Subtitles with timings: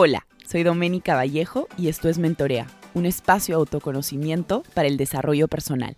[0.00, 5.48] Hola, soy Doménica Vallejo y esto es Mentorea, un espacio de autoconocimiento para el desarrollo
[5.48, 5.96] personal.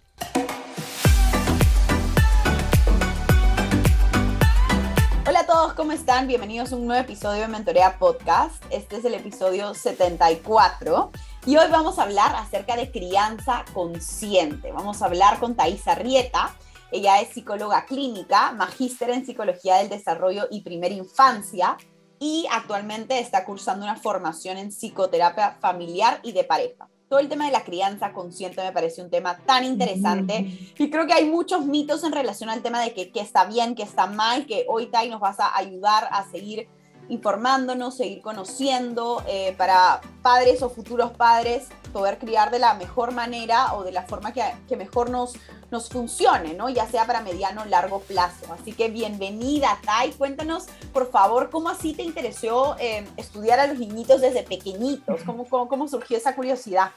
[5.28, 6.28] Hola a todos, ¿cómo están?
[6.28, 8.64] Bienvenidos a un nuevo episodio de Mentorea Podcast.
[8.70, 11.12] Este es el episodio 74
[11.44, 14.72] y hoy vamos a hablar acerca de crianza consciente.
[14.72, 16.56] Vamos a hablar con Thaisa Rieta.
[16.90, 21.76] Ella es psicóloga clínica, magíster en psicología del desarrollo y primera infancia
[22.22, 26.88] y actualmente está cursando una formación en psicoterapia familiar y de pareja.
[27.08, 31.06] Todo el tema de la crianza consciente me parece un tema tan interesante y creo
[31.06, 34.46] que hay muchos mitos en relación al tema de que, está bien, que está mal,
[34.46, 36.68] que hoy Tai nos vas a ayudar a seguir
[37.08, 43.74] informándonos, seguir conociendo eh, para padres o futuros padres poder criar de la mejor manera
[43.74, 45.34] o de la forma que, que mejor nos,
[45.70, 46.68] nos funcione, ¿no?
[46.68, 48.52] Ya sea para mediano o largo plazo.
[48.52, 50.12] Así que bienvenida, Tai.
[50.12, 55.22] Cuéntanos, por favor, cómo así te interesó eh, estudiar a los niñitos desde pequeñitos.
[55.24, 56.90] ¿Cómo, cómo, cómo surgió esa curiosidad?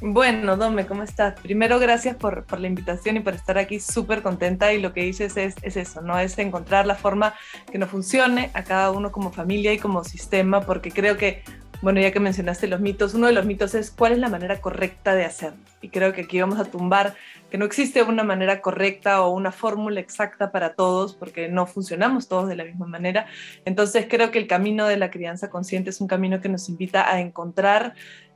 [0.00, 1.40] Bueno, Dome, ¿cómo estás?
[1.40, 4.72] Primero, gracias por, por la invitación y por estar aquí súper contenta.
[4.72, 6.16] Y lo que dices es, es, eso, ¿no?
[6.20, 7.34] Es encontrar la forma
[7.70, 11.42] que nos funcione a cada uno como familia y como sistema, porque creo que
[11.80, 14.60] bueno, ya que mencionaste los mitos, uno de los mitos es cuál es la manera
[14.60, 15.58] correcta de hacerlo.
[15.80, 17.14] Y creo que aquí vamos a tumbar
[17.50, 22.26] que no existe una manera correcta o una fórmula exacta para todos, porque no funcionamos
[22.26, 23.26] todos de la misma manera.
[23.64, 27.12] Entonces creo que el camino de la crianza consciente es un camino que nos invita
[27.12, 27.94] a encontrar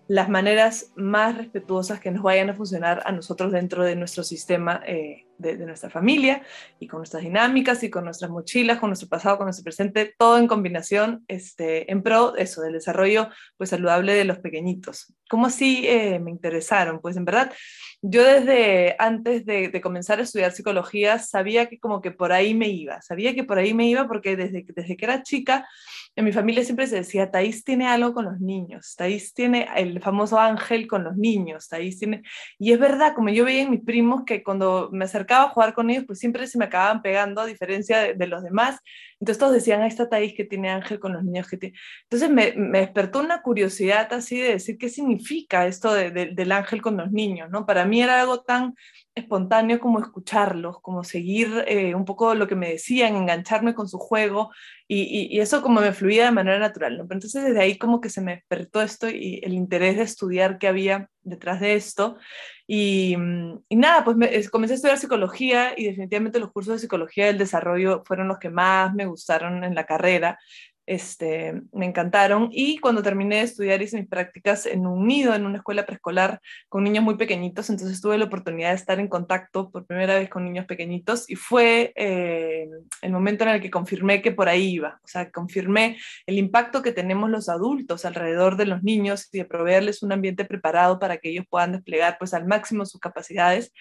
[0.08, 4.82] las maneras más respetuosas que nos vayan a funcionar a nosotros dentro de nuestro sistema
[4.86, 6.42] eh, de, nuestra familia
[6.78, 10.38] y con nuestras dinámicas y con nuestras mochilas, con nuestro pasado, con nuestro presente, todo
[10.38, 15.14] en combinación este, en pro eso, del desarrollo pues, saludable de los pequeñitos.
[15.28, 17.00] ¿Cómo así eh, me interesaron?
[17.00, 17.52] Pues en verdad,
[18.00, 22.54] yo desde antes de, de, comenzar a estudiar psicología sabía que como que por ahí
[22.54, 25.66] me iba, sabía que por ahí me iba porque desde, desde que era chica
[26.14, 30.00] en mi familia siempre se decía, Taís tiene algo con los niños, Taís tiene el
[30.02, 32.22] famoso ángel con los niños, Taís tiene...
[32.58, 35.72] Y es verdad, como yo veía en mis primos que cuando me acercaba a jugar
[35.72, 38.78] con ellos, pues siempre se me acababan pegando a diferencia de, los demás.
[39.20, 41.78] Entonces todos decían, ahí está que tiene ángel con los niños que tiene...
[42.02, 46.98] Entonces me, me despertó una curiosidad así de decir, ¿qué significa esto del ángel con
[46.98, 47.48] los niños?
[47.50, 47.64] ¿no?
[47.64, 48.74] Para mí era algo tan
[49.14, 53.98] espontáneo como escucharlos, como seguir eh, un poco lo que me decían, engancharme con su
[53.98, 54.50] juego
[54.94, 56.98] y, eso como me fluía de manera natural.
[56.98, 57.06] ¿no?
[57.06, 60.58] Pero entonces desde ahí como que se me despertó esto y el interés de estudiar
[60.58, 62.18] qué había detrás de esto.
[62.66, 67.38] Y, mm, nada, pues comencé a estudiar psicología y definitivamente los cursos de psicología del
[67.38, 70.38] desarrollo fueron los que más me gustaron en la carrera
[70.86, 72.48] este, me encantaron.
[72.50, 76.40] Y cuando terminé de estudiar hice mis prácticas en un nido, en una escuela preescolar
[76.68, 80.28] con niños muy pequeñitos, entonces tuve la oportunidad de estar en contacto por primera vez
[80.28, 82.68] con niños pequeñitos y fue eh,
[83.00, 86.82] el momento en el que confirmé que por ahí iba, o sea, confirmé el impacto
[86.82, 91.18] que tenemos los adultos alrededor de los niños y de proveerles un ambiente preparado para
[91.18, 93.72] que ellos puedan desplegar pues al máximo sus capacidades.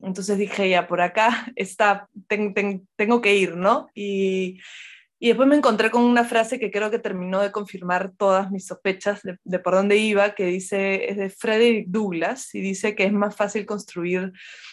[0.00, 3.88] Entonces dije, ya, por acá está, tengo que ir, ¿no?
[3.94, 4.60] Y
[5.18, 8.66] y después me encontré con una frase que creo que terminó de confirmar todas mis
[8.66, 13.12] sospechas de, por dónde iba, que dice, es de Frederick Douglass, y dice que es
[13.12, 14.32] más fácil construir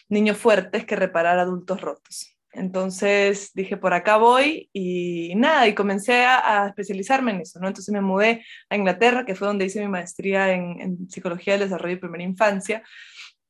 [0.10, 2.36] niños fuertes que reparar adultos rotos.
[2.52, 7.68] Entonces dije, por acá voy y nada, y comencé a, especializarme en eso, ¿no?
[7.68, 11.64] Entonces me mudé a Inglaterra, que fue donde hice mi maestría en, en Psicología del
[11.64, 12.84] Desarrollo y Primera Infancia,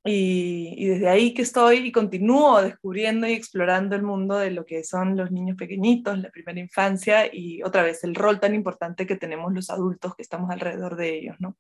[0.06, 4.84] y, desde ahí que estoy y continúo descubriendo y explorando el mundo de lo que
[4.84, 9.16] son los niños pequeñitos, la primera infancia y otra vez el rol tan importante que
[9.16, 11.56] tenemos los adultos que estamos alrededor de ellos, ¿no?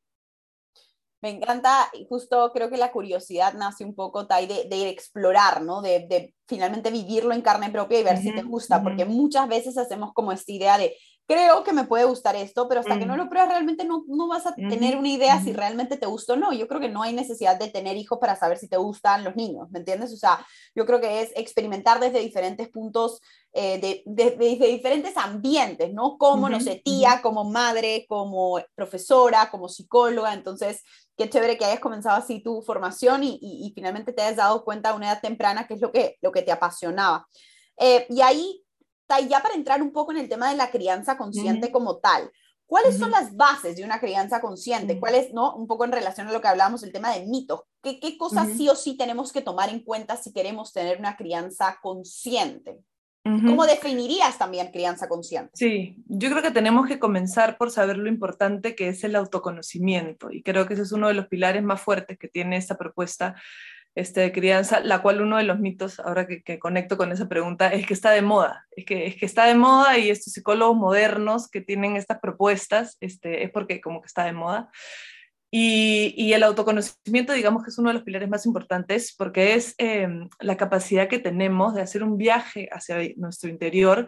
[1.22, 5.82] Me encanta, y justo creo que la curiosidad nace un poco de, de explorar, ¿no?
[5.82, 9.78] De, de, finalmente vivirlo en carne propia y ver si te gusta, porque muchas veces
[9.78, 13.14] hacemos como esta idea de creo que me puede gustar esto, pero hasta que no
[13.14, 13.18] mm.
[13.18, 16.36] lo pruebas realmente no, no vas a tener una idea si realmente te gusta o
[16.36, 16.52] no.
[16.52, 19.36] Yo creo que no hay necesidad de tener hijos para saber si te gustan los
[19.36, 20.12] niños, ¿me entiendes?
[20.12, 20.46] O sea,
[20.76, 23.22] yo creo que es experimentar desde diferentes puntos,
[23.54, 24.36] eh, de, de,
[24.68, 26.18] diferentes ambientes, ¿no?
[26.18, 30.34] Como, no sé, tía, como madre, como profesora, como psicóloga.
[30.34, 30.84] Entonces,
[31.16, 34.90] qué chévere que hayas comenzado así tu formación y, y, finalmente te hayas dado cuenta
[34.90, 37.28] a una edad temprana que es lo que, lo que te apasionaba.
[37.78, 38.63] Eh, y ahí
[39.28, 42.32] ya para entrar un poco en el tema de la crianza consciente como tal,
[42.66, 45.00] ¿cuáles son las bases de una crianza consciente?
[45.00, 45.56] ¿Cuáles, no?
[45.56, 47.62] Un poco en relación a lo que hablábamos, el tema de mitos.
[47.82, 51.16] ¿Qué, qué cosas sí o sí tenemos que tomar en cuenta si queremos tener una
[51.16, 52.84] crianza consciente?
[53.24, 55.52] ¿Cómo definirías también crianza consciente?
[55.54, 60.30] Sí, yo creo que tenemos que comenzar por saber lo importante que es el autoconocimiento
[60.30, 63.36] y creo que ese es uno de los pilares más fuertes que tiene esta propuesta
[63.96, 67.70] este, de crianza, la cual uno de los mitos, ahora que, conecto con esa pregunta,
[67.70, 70.76] es que está de moda, es que, es que está de moda y estos psicólogos
[70.78, 74.70] modernos que tienen estas propuestas, este, es porque como que está de moda.
[75.56, 79.76] Y, y, el autoconocimiento, digamos que es uno de los pilares más importantes porque es
[79.78, 80.08] eh,
[80.40, 84.08] la capacidad que tenemos de hacer un viaje hacia nuestro interior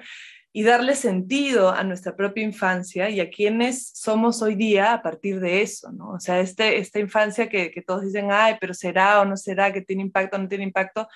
[0.58, 5.42] y darle sentido a nuestra propia infancia y a quienes somos hoy día a partir
[5.42, 6.12] de eso, ¿no?
[6.12, 9.74] O sea, este, esta infancia que, que todos dicen, ay, pero será o no será,
[9.74, 11.10] que tiene impacto o no tiene impacto,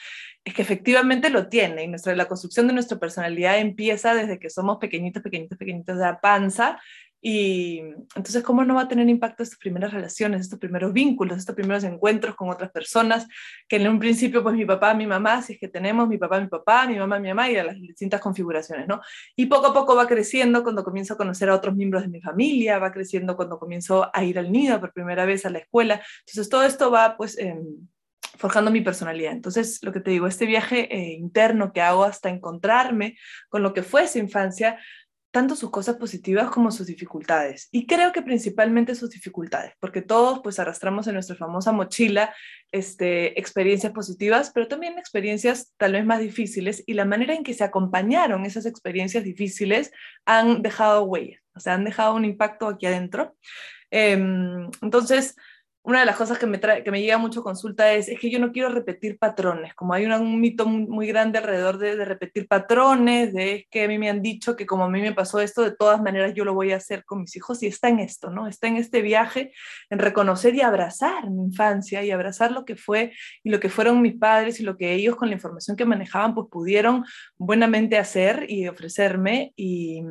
[0.43, 4.49] es que efectivamente lo tiene y nuestra, la construcción de nuestra personalidad empieza desde que
[4.49, 6.77] somos pequeñitos, pequeñitos, pequeñitos de la panza
[7.21, 7.79] y
[8.15, 11.83] entonces, ¿cómo no va a tener impacto estas primeras relaciones, estos primeros vínculos, estos primeros
[11.83, 13.27] encuentros con otras personas?
[13.67, 16.39] Que en un principio, pues mi papá, mi mamá, si es que tenemos mi papá,
[16.39, 19.01] mi papá, mi mamá, mi mamá y a las distintas configuraciones, ¿no?
[19.35, 22.21] Y poco a poco va creciendo cuando comienzo a conocer a otros miembros de mi
[22.21, 26.01] familia, va creciendo cuando comienzo a ir al nido por primera vez a la escuela.
[26.25, 27.57] Entonces, todo esto va, pues, eh,
[28.39, 29.33] forjando mi personalidad.
[29.33, 33.17] Entonces, lo que te digo, este viaje eh, interno que hago hasta encontrarme
[33.49, 34.79] con lo que fue esa infancia,
[35.31, 37.67] tanto sus cosas positivas como sus dificultades.
[37.71, 42.33] Y creo que principalmente sus dificultades, porque todos pues arrastramos en nuestra famosa mochila
[42.71, 47.53] este, experiencias positivas, pero también experiencias tal vez más difíciles y la manera en que
[47.53, 49.91] se acompañaron esas experiencias difíciles
[50.25, 53.35] han dejado huella, o sea, han dejado un impacto aquí adentro.
[53.91, 55.35] Em, entonces,
[55.81, 58.29] una de las cosas que me, trae, que me llega mucho consulta es, es que
[58.29, 62.47] yo no quiero repetir patrones, como hay un mito muy, grande alrededor de, de, repetir
[62.47, 65.63] patrones, de que a mí me han dicho que como a mí me pasó esto,
[65.63, 68.29] de todas maneras yo lo voy a hacer con mis hijos y está en esto,
[68.29, 68.47] ¿no?
[68.47, 69.53] Está en este viaje,
[69.89, 74.01] en reconocer y abrazar mi infancia y abrazar lo que fue y lo que fueron
[74.01, 77.05] mis padres y lo que ellos con la información que manejaban pues pudieron
[77.37, 80.03] buenamente hacer y ofrecerme y,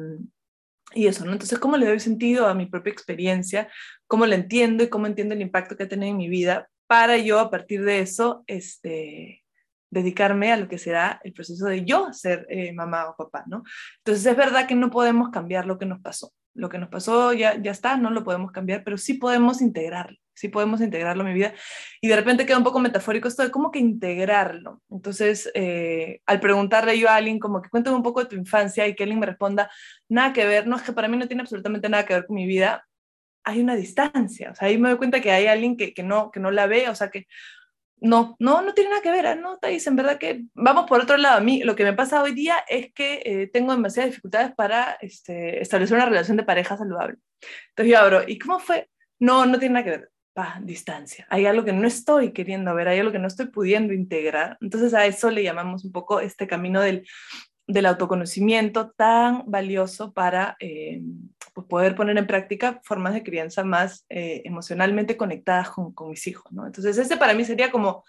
[0.95, 1.33] y eso, ¿no?
[1.33, 3.69] Entonces, ¿cómo le doy sentido a mi propia experiencia?
[4.07, 7.19] ¿Cómo la entiendo y cómo entiendo el impacto que ha tenido en mi vida para
[7.19, 9.45] yo a partir de eso, este,
[9.91, 13.63] dedicarme a lo que será el proceso de yo ser eh, mamá o papá, ¿no?
[13.99, 16.33] Entonces, es verdad que no podemos cambiar lo que nos pasó.
[16.55, 20.19] Lo que nos pasó ya, ya está, no lo podemos cambiar, pero sí podemos integrarlo
[20.39, 21.55] sí podemos integrarlo en mi vida.
[22.01, 24.83] Y de repente queda un poco metafórico esto de cómo que integrarlo.
[24.91, 28.87] Entonces, eh, al preguntarle yo a alguien como que cuéntame un poco de tu infancia
[28.87, 29.71] y que alguien me responda,
[30.09, 32.37] nada que ver, no, es que para mí no tiene absolutamente nada que ver con
[32.37, 32.87] mi vida,
[33.45, 34.51] hay una distancia.
[34.53, 36.67] O sea, ahí me doy cuenta que hay alguien que, que no, que no la
[36.67, 37.27] ve, o sea, que
[38.01, 39.37] no, no, no tiene nada que ver, ¿eh?
[39.37, 41.39] no, te en verdad que vamos por otro lado.
[41.39, 44.93] A mí lo que me pasa hoy día es que eh, tengo demasiadas dificultades para
[45.01, 47.19] este, establecer una relación de pareja saludable.
[47.71, 48.89] Entonces yo abro, ¿y cómo fue?
[49.19, 50.11] No, no tiene nada que ver
[50.63, 51.27] distancia.
[51.31, 54.57] Hay algo que no estoy queriendo ver, hay algo que no estoy pudiendo integrar.
[54.61, 57.07] Entonces a eso le llamamos un poco este camino del,
[57.67, 61.03] del autoconocimiento tan valioso para eh,
[61.55, 66.27] pues poder poner en práctica formas de crianza más eh, emocionalmente conectadas con, con, mis
[66.27, 66.51] hijos.
[66.53, 66.67] ¿no?
[66.67, 68.05] Entonces este para mí sería como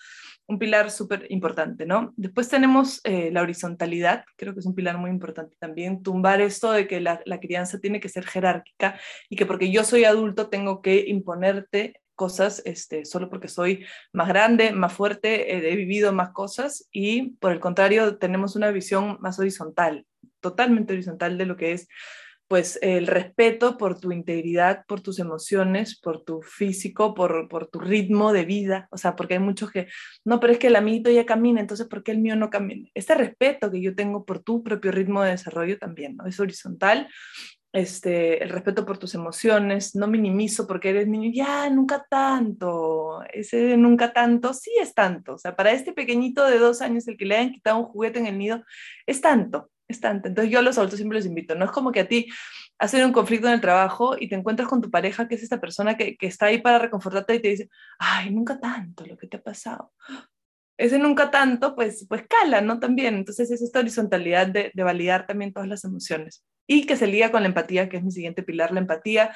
[0.50, 2.12] un pilar súper importante, ¿no?
[2.18, 6.72] Después tenemos eh, la horizontalidad, creo que es un pilar muy importante también, tumbar esto
[6.72, 9.00] de que la, la, crianza tiene que ser jerárquica
[9.30, 14.28] y que porque yo soy adulto tengo que imponerte cosas este, solo porque soy más
[14.28, 19.40] grande, más fuerte, he vivido más cosas y por el contrario tenemos una visión más
[19.40, 20.06] horizontal,
[20.42, 21.88] totalmente horizontal de lo que es
[22.50, 27.80] pues el respeto por tu integridad, por tus emociones, por tu físico, por, por tu
[27.80, 29.88] ritmo de vida, o sea, porque hay muchos que,
[30.26, 32.90] no, pero es que el amiguito ya camina, entonces ¿por qué el mío no camina?
[32.96, 36.26] Este respeto que yo tengo por tu propio ritmo de desarrollo también, ¿no?
[36.26, 37.08] Es horizontal
[37.72, 43.78] este, el respeto por tus emociones, no minimizo porque eres niño, ya, nunca tanto, ese
[43.78, 47.26] nunca tanto, sí es tanto, o sea, para este pequeñito de dos años, el que
[47.26, 48.64] le hayan quitado un juguete en el nido,
[49.06, 50.28] es tanto, es tanto.
[50.28, 52.28] Entonces yo a los adultos siempre los invito, no es como que a ti
[52.80, 55.60] hacer un conflicto en el trabajo y te encuentras con tu pareja, que es esta
[55.62, 59.28] persona que, que está ahí para reconfortarte y te dice, ay, nunca tanto lo que
[59.28, 59.92] te ha pasado.
[60.78, 62.80] Ese nunca tanto, pues, pues cala, ¿no?
[62.80, 63.16] También.
[63.16, 67.32] Entonces es esta horizontalidad de, de validar también todas las emociones y que se liga
[67.32, 69.36] con la empatía, que es mi siguiente pilar, la empatía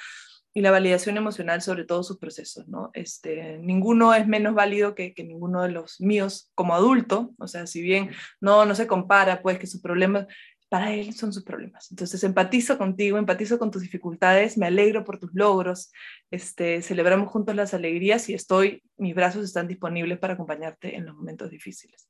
[0.53, 2.91] y la validación emocional sobre todos sus procesos, ¿no?
[2.93, 7.65] Este, ninguno es menos válido que, que, ninguno de los míos como adulto, o sea,
[7.65, 10.27] si bien no, no se compara, pues que sus problemas,
[10.69, 11.89] para él son sus problemas.
[11.91, 15.91] Entonces empatizo contigo, empatizo con tus dificultades, me alegro por tus logros,
[16.31, 21.15] este, celebramos juntos las alegrías y estoy, mis brazos están disponibles para acompañarte en los
[21.15, 22.09] momentos difíciles.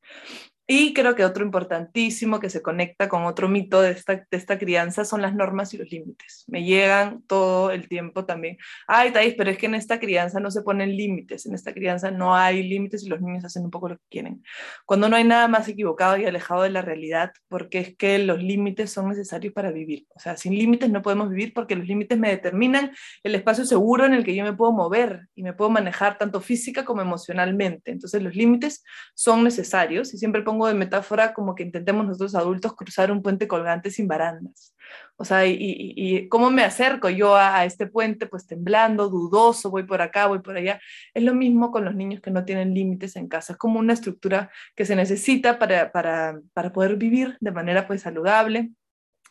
[0.66, 4.58] Y creo que otro importantísimo que se conecta con otro mito de esta, de esta
[4.58, 6.46] crianza son las normas y los límites.
[6.48, 8.58] Me llegan todo el tiempo también.
[8.88, 11.46] Ay, Thais, pero es que en esta crianza no se ponen límites.
[11.46, 14.42] En esta crianza no hay límites y los niños hacen un poco lo que quieren.
[14.86, 18.42] Cuando no hay nada más equivocado y alejado de la realidad, porque es que los
[18.42, 20.06] límites son necesarios para vivir.
[20.16, 22.92] O sea, sin límites no podemos vivir porque los límites me determinan
[23.24, 26.40] el espacio seguro en el que yo me puedo mover y me puedo manejar tanto
[26.40, 27.92] física como emocionalmente.
[27.92, 28.82] Entonces, los límites
[29.14, 33.48] son necesarios y siempre pongo de metáfora como que intentemos nosotros adultos cruzar un puente
[33.48, 34.74] colgante sin barandas.
[35.16, 40.02] O sea, y, cómo me acerco yo a, este puente, pues temblando, dudoso, voy por
[40.02, 40.80] acá, voy por allá.
[41.14, 43.54] Es lo mismo con los niños que no tienen límites en casa.
[43.54, 48.02] Es como una estructura que se necesita para, para, para poder vivir de manera pues
[48.02, 48.72] saludable.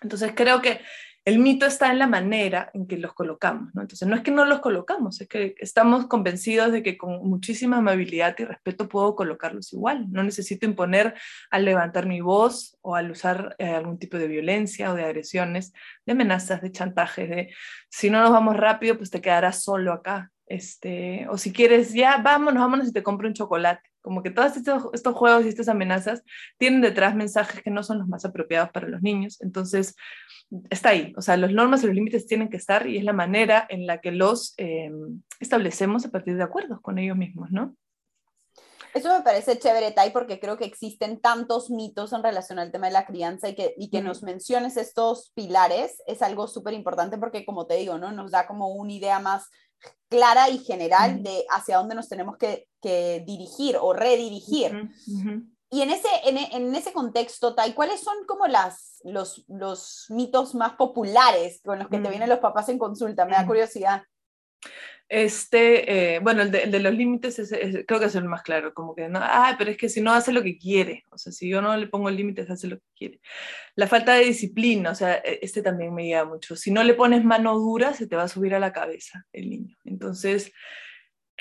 [0.01, 0.81] Entonces creo que
[1.25, 3.83] el mito está en la manera en que los colocamos, ¿no?
[3.83, 7.77] Entonces, no es que no los colocamos, es que estamos convencidos de que con muchísima
[7.77, 10.11] amabilidad y respeto puedo colocarlos igual.
[10.11, 11.15] No necesito imponer
[11.51, 15.73] al levantar mi voz o al usar eh, algún tipo de violencia o de agresiones,
[16.05, 17.55] de amenazas, de chantajes, de
[17.89, 20.33] si no nos vamos rápido, pues te quedarás solo acá.
[20.47, 23.92] Este, o si quieres, ya vámonos, vámonos y te compro un chocolate.
[24.03, 26.23] Como que todos estos, estos juegos y estas amenazas
[26.59, 29.41] tienen detrás mensajes que no son los más apropiados para los niños.
[29.41, 29.95] Entonces,
[30.71, 31.13] está ahí.
[31.17, 33.87] O sea, las normas y los límites tienen que estar y es la manera en
[33.87, 34.91] la que los eh,
[35.41, 37.77] establecemos a partir de acuerdos con ellos mismos, ¿no?
[38.95, 42.89] Eso me parece chévere, Tai, porque creo que existen tantos mitos en relación al tema
[42.89, 47.17] de la crianza y que, y que nos menciones estos pilares es algo súper importante
[47.17, 48.13] porque, como te digo, ¿no?
[48.13, 49.49] nos da como una idea más
[50.09, 54.91] clara y general de hacia dónde nos tenemos que, que dirigir o redirigir.
[55.71, 60.55] Y en ese, en, en, ese contexto, Tai, ¿cuáles son como las, los, los mitos
[60.55, 63.25] más populares con los que te vienen los papás en consulta?
[63.25, 64.03] Me da curiosidad.
[65.09, 67.37] Este, eh, bueno, el de, los límites
[67.87, 70.13] creo que es el más claro, como que no, ah, pero es que si no
[70.13, 72.87] hace lo que quiere, o sea, si yo no le pongo límites, hace lo que
[72.97, 73.21] quiere.
[73.75, 76.57] La falta de disciplina, o sea, e, este también me guía mucho.
[76.57, 79.51] Si no le pones mano dura, se te va a subir a la cabeza el
[79.51, 79.77] niño.
[79.85, 80.53] Entonces,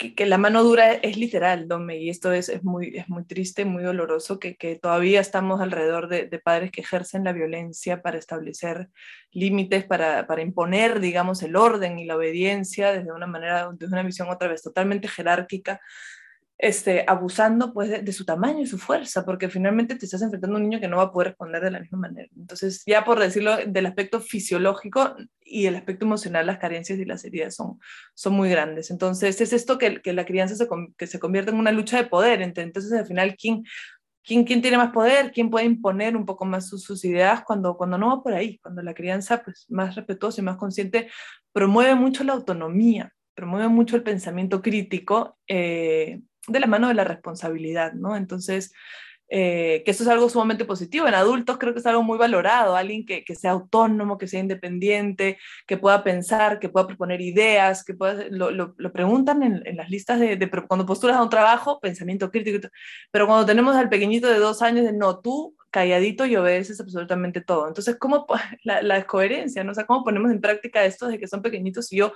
[0.09, 3.65] que, la mano dura es literal, Dome, y esto es, es, muy, es muy triste,
[3.65, 8.17] muy doloroso, que, que todavía estamos alrededor de, de, padres que ejercen la violencia para
[8.17, 8.89] establecer
[9.31, 14.03] límites, para, para, imponer, digamos, el orden y la obediencia desde una manera, desde una
[14.03, 15.79] visión otra vez totalmente jerárquica,
[16.61, 20.59] este, abusando pues de, su tamaño y su fuerza, porque finalmente te estás enfrentando a
[20.59, 22.29] un niño que no va a poder responder de la misma manera.
[22.37, 27.25] Entonces, ya por decirlo del aspecto fisiológico y el aspecto emocional, las carencias y las
[27.25, 27.79] heridas son,
[28.13, 28.91] son muy grandes.
[28.91, 32.07] Entonces, es esto que, que la crianza se, que se convierte en una lucha de
[32.07, 32.43] poder.
[32.43, 33.63] Entonces, al final, ¿quién,
[34.23, 35.31] quién, quién tiene más poder?
[35.31, 38.59] ¿Quién puede imponer un poco más sus, sus ideas cuando, cuando no va por ahí?
[38.59, 41.09] Cuando la crianza, pues, más respetuosa y más consciente,
[41.51, 45.39] promueve mucho la autonomía, promueve mucho el pensamiento crítico.
[45.47, 48.15] Eh, de la mano de la responsabilidad, ¿no?
[48.15, 48.73] Entonces,
[49.33, 51.07] eh, que eso es algo sumamente positivo.
[51.07, 54.41] En adultos creo que es algo muy valorado, alguien que, que sea autónomo, que sea
[54.41, 59.77] independiente, que pueda pensar, que pueda proponer ideas, que pueda, lo, lo, preguntan en, en,
[59.77, 62.67] las listas de, cuando posturas a un trabajo, pensamiento crítico,
[63.09, 67.39] pero cuando tenemos al pequeñito de dos años de no, tú calladito y obedeces absolutamente
[67.39, 67.69] todo.
[67.69, 68.25] Entonces, ¿cómo
[68.63, 69.71] la, la coherencia, ¿no?
[69.71, 72.11] O sea, ¿cómo ponemos en práctica esto de que son pequeñitos y yo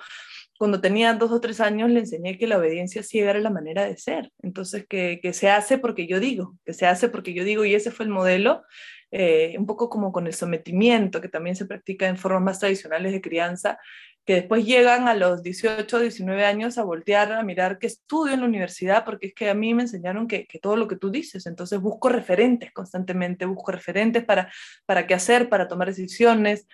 [0.57, 3.85] cuando tenía dos o tres años le enseñé que la obediencia sí era la manera
[3.85, 4.31] de ser.
[4.41, 7.75] Entonces, que, que se hace porque yo digo, que se hace porque yo digo, y
[7.75, 8.63] ese fue el modelo,
[9.11, 13.11] eh, un poco como con el sometimiento, que también se practica en formas más tradicionales
[13.11, 13.77] de crianza,
[14.25, 18.39] que después llegan a los 18, 19 años a voltear, a mirar qué estudio en
[18.39, 21.11] la universidad, porque es que a mí me enseñaron que, que todo lo que tú
[21.11, 24.51] dices, entonces busco referentes constantemente, busco referentes para,
[24.85, 26.67] para qué hacer, para tomar decisiones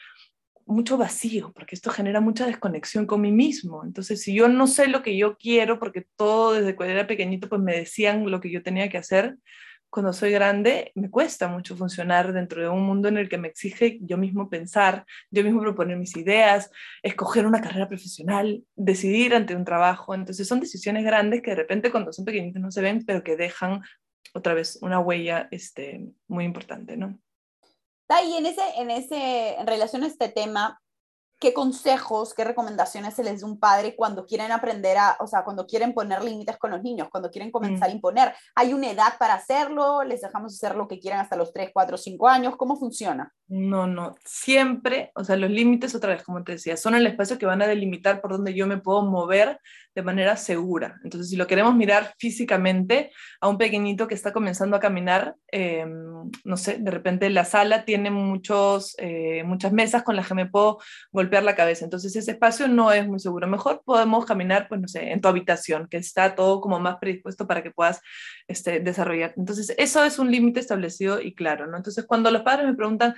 [0.66, 3.84] mucho vacío, porque esto genera mucha desconexión con mí mismo.
[3.84, 7.50] Entonces, si yo no sé lo que yo quiero, porque todo desde cuando era pequeñito,
[7.50, 9.38] pues me decían lo que yo tenía que hacer,
[9.92, 13.50] cuando soy grande me cuesta mucho funcionar dentro de un mundo en el que me
[13.50, 16.72] exige yo mismo pensar, yo mismo proponer mis ideas,
[17.04, 20.16] escoger una carrera profesional, decidir ante un trabajo.
[20.16, 23.36] Entonces son decisiones grandes que de repente cuando son pequeñitos no se ven, pero que
[23.36, 23.82] dejan
[24.34, 27.20] otra vez una huella este, muy importante, ¿no?
[28.20, 30.82] Y en, ese, en, ese, en relación a este tema,
[31.42, 35.44] ¿qué consejos, qué recomendaciones se les da un padre cuando quieren aprender a, o sea,
[35.44, 37.92] cuando quieren poner límites con los niños, cuando quieren comenzar mm.
[37.92, 38.34] a imponer?
[38.56, 40.04] ¿Hay una edad para hacerlo?
[40.04, 42.56] ¿Les dejamos hacer lo que quieran hasta los 3, 4, 5 años?
[42.58, 43.34] ¿Cómo funciona?
[43.48, 47.38] No, no, siempre, o sea, los límites, otra vez, como te decía, son el espacio
[47.38, 49.60] que van a delimitar por donde yo me puedo mover
[49.94, 51.00] de manera segura.
[51.04, 55.86] Entonces, si lo queremos mirar físicamente a un pequeñito que está comenzando a caminar, eh,
[55.86, 60.46] no sé, de repente la sala tiene muchos, eh, muchas mesas con las que me
[60.46, 60.80] puedo
[61.12, 61.86] golpear la cabeza.
[61.86, 63.48] Entonces ese espacio no es muy seguro.
[63.48, 67.48] Mejor podemos caminar, pues no sé, en tu habitación, que está todo como más predispuesto
[67.48, 68.02] para que puedas
[68.48, 69.34] este, desarrollar.
[69.38, 71.78] Entonces eso es un límite establecido y claro, ¿no?
[71.78, 73.16] Entonces cuando los padres me preguntan,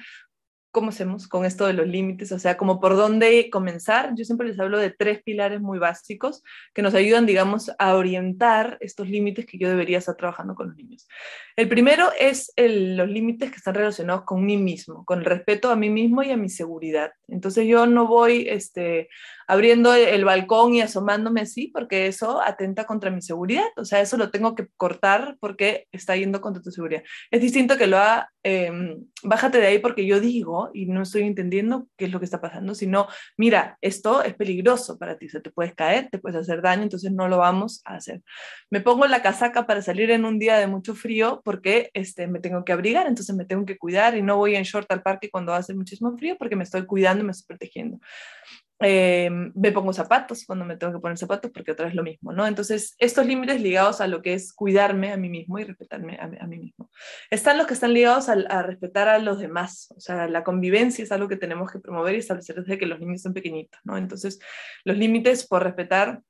[0.74, 2.32] ¿cómo hacemos con esto de los límites?
[2.32, 4.14] O sea, como por dónde comenzar.
[4.16, 8.78] Yo siempre les hablo de tres pilares muy básicos que nos ayudan, digamos, a orientar
[8.82, 11.08] estos límites que yo debería estar trabajando con los niños.
[11.56, 15.76] El primero es los límites que están relacionados con mí mismo, con el respeto a
[15.76, 17.12] mí mismo y a mi seguridad.
[17.28, 19.10] Entonces yo no voy este,
[19.48, 23.66] abriendo el balcón y asomándome así porque eso atenta contra mi seguridad.
[23.78, 27.04] O sea, eso lo tengo que cortar porque está yendo contra tu seguridad.
[27.32, 31.24] Es distinto que lo haga, em, bájate de ahí porque yo digo y no estoy
[31.24, 33.08] entendiendo qué es lo que está pasando, sino,
[33.38, 37.12] mira, esto es peligroso para ti, o te puedes caer, te puedes hacer daño, entonces
[37.12, 38.22] no lo vamos a hacer.
[38.70, 42.40] Me pongo la casaca para salir en un día de mucho frío porque este, me
[42.40, 45.30] tengo que abrigar, entonces me tengo que cuidar y no voy en short al parque
[45.30, 48.00] cuando hace muchísimo frío porque me estoy cuidando y me estoy protegiendo.
[48.86, 52.34] Eh, me pongo zapatos cuando me tengo que poner zapatos porque otra vez lo mismo,
[52.34, 52.46] ¿no?
[52.46, 56.48] Entonces, estos límites ligados a lo que es cuidarme a mí mismo y respetarme a,
[56.48, 56.90] mí mismo.
[57.30, 61.04] Están los que están ligados a, a, respetar a los demás, o sea, la convivencia
[61.04, 63.98] es algo que tenemos que promover y establecer desde que los niños son pequeñitos, ¿no?
[63.98, 64.40] Entonces,
[64.84, 66.22] los límites por respetar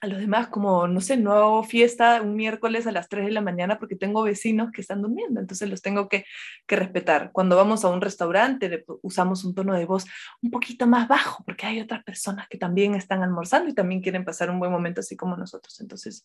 [0.00, 3.32] a los demás, como, no sé, no hago fiesta un miércoles a las 3 de
[3.32, 6.24] la mañana porque tengo vecinos que están durmiendo, entonces los tengo que,
[6.66, 7.32] que respetar.
[7.32, 10.04] Cuando vamos a un restaurante, usamos un tono de voz
[10.42, 14.24] un poquito más bajo porque hay otras personas que también están almorzando y también quieren
[14.24, 15.80] pasar un buen momento así como nosotros.
[15.80, 16.24] Entonces,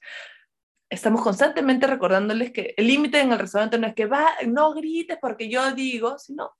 [0.90, 5.18] estamos constantemente recordándoles que el límite en el restaurante no es que va, no grites
[5.22, 6.51] porque yo digo, sino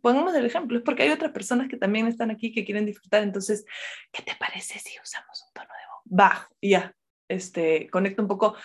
[0.00, 3.22] pongamos el ejemplo, es porque hay otras personas que también están aquí que quieren disfrutar.
[3.22, 3.64] Entonces,
[4.12, 6.94] ¿qué te parece si usamos un tono de va, ya,
[7.28, 8.56] este, conecta un poco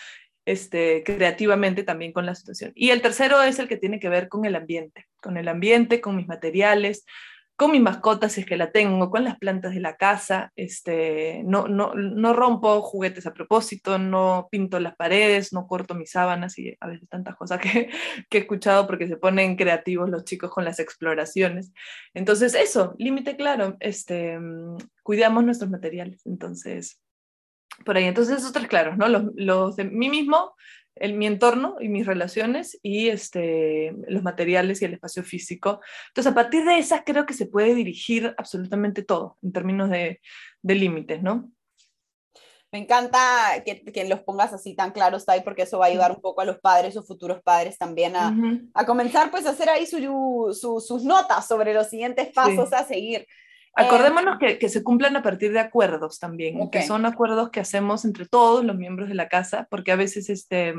[0.46, 2.72] este, creativamente también con la situación.
[2.76, 6.02] Y el tercero es el que tiene que ver con el ambiente, con el ambiente,
[6.02, 7.06] con mis materiales,
[7.64, 11.44] con mi mascota si es que la tengo, con las plantas de la casa, este,
[11.46, 16.60] no, no, no rompo juguetes a propósito, no pinto las paredes, no corto mis sábanas
[16.60, 17.90] y a veces tantas cosas que,
[18.30, 21.72] que he escuchado porque se ponen creativos los chicos con las exploraciones.
[22.14, 24.38] Entonces, eso, límite claro, este,
[25.02, 26.26] cuidamos nuestros materiales.
[26.26, 27.02] Entonces,
[27.86, 28.04] por ahí.
[28.04, 29.08] Entonces, esos tres claros, ¿no?
[29.08, 30.54] Los, los, de mí mismo,
[30.96, 35.82] el, mi entorno y mis relaciones y este, los materiales y el espacio físico.
[36.10, 40.22] Entonces, a partir de esas creo que se puede dirigir absolutamente todo en términos de,
[40.62, 41.52] de límites, ¿no?
[42.74, 43.20] Me encanta
[43.64, 46.42] que, que, los pongas así tan claros, Tai, porque eso va a ayudar un poco
[46.42, 48.36] a los padres o futuros padres también a,
[48.74, 50.00] a comenzar pues a hacer ahí su,
[50.60, 53.28] su, sus notas sobre los siguientes pasos a seguir.
[53.76, 58.06] Acordémonos que, que, se cumplan a partir de acuerdos también, que son acuerdos que hacemos
[58.06, 60.76] entre todos los miembros de la casa, porque a veces este,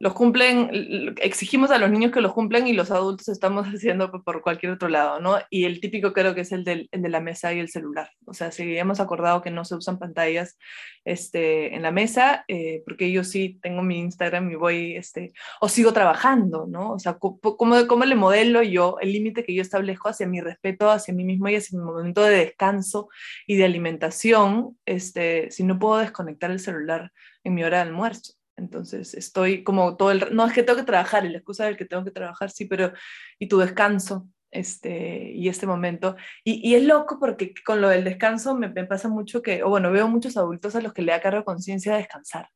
[0.00, 4.40] los cumplen, exigimos a los niños que los cumplen y los adultos estamos haciendo por
[4.40, 5.36] cualquier otro lado, ¿no?
[5.50, 8.10] Y el típico creo que es el de la mesa y el celular.
[8.24, 10.58] O sea, si hemos acordado que no se usan pantallas
[11.04, 15.68] este, en la mesa, eh, porque yo sí tengo mi Instagram y voy, este, o
[15.68, 16.92] sigo trabajando, ¿no?
[16.92, 20.90] O sea, ¿cómo, cómo le modelo yo el límite que yo establezco hacia mi respeto,
[20.90, 23.10] hacia mí mismo y hacia mi momento de descanso
[23.46, 27.12] y de alimentación, este, si no puedo desconectar el celular
[27.44, 28.39] en mi hora de almuerzo?
[28.60, 30.34] Entonces estoy como todo el...
[30.34, 32.92] No es que tengo que trabajar, la excusa del que tengo que trabajar, sí, pero...
[33.38, 36.16] Y tu descanso, este, y este momento.
[36.44, 39.68] Y, y, es loco porque con lo del descanso me, me, pasa mucho que, o
[39.68, 42.48] bueno, veo muchos adultos a los que le da cargo conciencia descansar,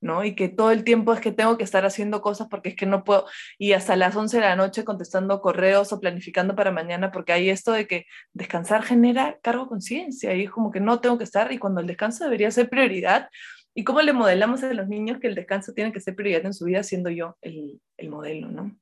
[0.00, 0.24] ¿no?
[0.24, 2.86] Y que todo el tiempo es que tengo que estar haciendo cosas porque es que
[2.86, 3.26] no puedo,
[3.58, 7.50] y hasta las 11 de la noche contestando correos o planificando para mañana, porque hay
[7.50, 11.52] esto de que descansar genera cargo conciencia, y es como que no tengo que estar,
[11.52, 13.28] y cuando el descanso debería ser prioridad,
[13.74, 16.54] ¿Y cómo le modelamos a los niños que el descanso tiene que ser prioridad en
[16.54, 18.76] su vida, siendo yo el, el modelo, ¿no?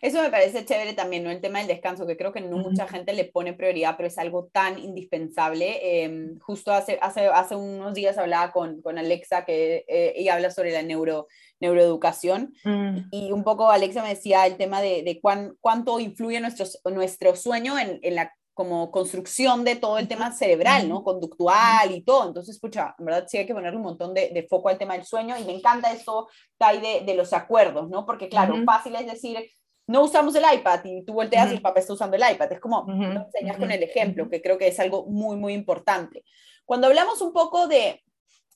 [0.00, 1.30] Eso me parece chévere también, ¿no?
[1.30, 4.18] El tema del descanso, que creo que no mucha gente le pone prioridad, pero es
[4.18, 6.04] algo tan indispensable.
[6.04, 10.50] Em, justo hace, hace, hace unos días hablaba con, con Alexa, que eh, ella habla
[10.50, 11.26] sobre la neuro,
[11.60, 13.08] neuroeducación, mm.
[13.10, 17.34] y un poco Alexa me decía el tema de, de cuán, cuánto influye nuestro, nuestro
[17.34, 21.04] sueño en, en la como construcción de todo el tema cerebral, ¿no?
[21.04, 22.26] Conductual y todo.
[22.26, 24.94] Entonces, escucha, en verdad sí hay que ponerle un montón de, de foco al tema
[24.94, 28.04] del sueño y me encanta esto, Tai, de, de los acuerdos, ¿no?
[28.04, 29.48] Porque, claro, fácil es decir,
[29.86, 32.50] no usamos el iPad y tú volteas y el papá está usando el iPad.
[32.50, 36.24] Es como, no enseñas con el ejemplo, que creo que es algo muy, muy importante.
[36.64, 38.02] Cuando hablamos un poco de,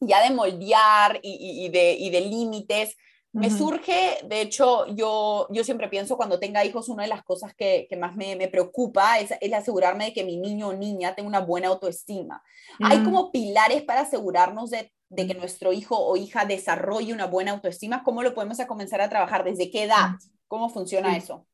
[0.00, 2.96] ya de moldear y, y de, y de límites,
[3.32, 7.54] me surge, de hecho, yo, yo siempre pienso cuando tenga hijos, una de las cosas
[7.54, 11.14] que, que más me, me preocupa es, es, asegurarme de que mi niño o niña
[11.14, 12.42] tenga una buena autoestima.
[12.80, 13.04] Hay mm.
[13.04, 18.04] como pilares para asegurarnos de, de, que nuestro hijo o hija desarrolle una buena autoestima.
[18.04, 19.44] ¿Cómo lo podemos a comenzar a trabajar?
[19.44, 20.10] ¿Desde qué edad?
[20.46, 21.46] ¿Cómo funciona eso?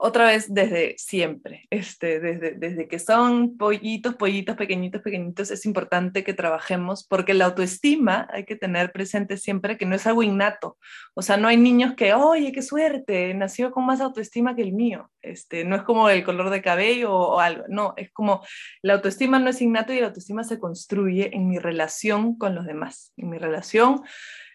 [0.00, 6.22] Otra vez desde siempre, este, desde, desde que son pollitos, pollitos pequeñitos, pequeñitos, es importante
[6.22, 10.78] que trabajemos porque la autoestima hay que tener presente siempre que no es algo innato.
[11.14, 14.72] O sea, no hay niños que, oye, qué suerte, nació con más autoestima que el
[14.72, 15.10] mío.
[15.20, 18.42] Este, no es como el color de cabello o, o algo, no, es como
[18.82, 22.66] la autoestima no es innato y la autoestima se construye en mi relación con los
[22.66, 24.02] demás, en mi relación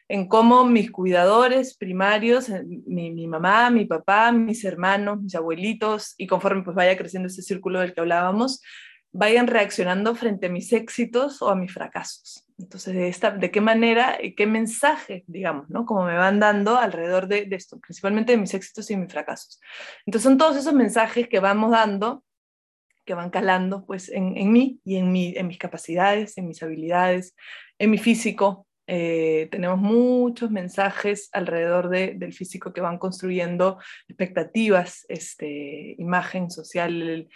[0.07, 6.27] en cómo mis cuidadores primarios, eh, mi, mamá, mi papá, mis hermanos, mis abuelitos, y
[6.27, 8.61] conforme pues vaya creciendo ese círculo del que hablábamos,
[9.11, 12.45] vayan reaccionando frente a mis éxitos o a mis fracasos.
[12.57, 15.85] Entonces, de, esta, de qué manera y qué mensaje, digamos, ¿no?
[15.85, 19.59] Como me van dando alrededor de, esto, principalmente de mis éxitos y mis fracasos.
[20.05, 22.23] Entonces, son todos esos mensajes que vamos dando,
[23.05, 27.35] que van calando, pues, en, mí y en mis capacidades, en mis habilidades,
[27.77, 35.95] en mi físico, eh, tenemos muchos mensajes alrededor del físico que van construyendo expectativas, este,
[35.97, 37.29] imagen social,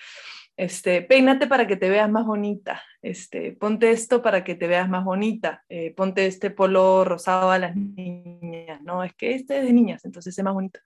[0.58, 4.90] este, peínate para que te veas más bonita, este, ponte esto para que te veas
[4.90, 9.66] más bonita, eh, ponte este polo rosado a las niñas, no, es que este es
[9.66, 10.80] de niñas, entonces es más bonito.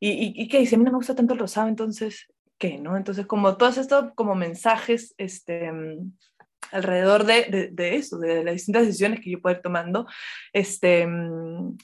[0.00, 0.74] ¿Y, y, y qué dice?
[0.74, 2.26] A mí no me gusta tanto el rosado, entonces,
[2.58, 2.78] ¿qué?
[2.78, 2.96] ¿no?
[2.96, 5.70] Entonces, como todos estos como mensajes, este,
[6.72, 10.06] alrededor de, de, eso, de las distintas decisiones que yo puedo ir tomando,
[10.52, 11.76] este, mm,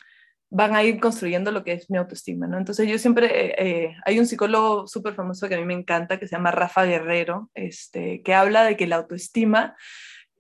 [0.51, 2.59] van a ir construyendo lo que es mi autoestima, ¿no?
[2.59, 6.19] Entonces yo siempre, eh, eh, hay un psicólogo súper famoso que a mí me encanta,
[6.19, 9.77] que se llama Rafa Guerrero, este, que habla de que la autoestima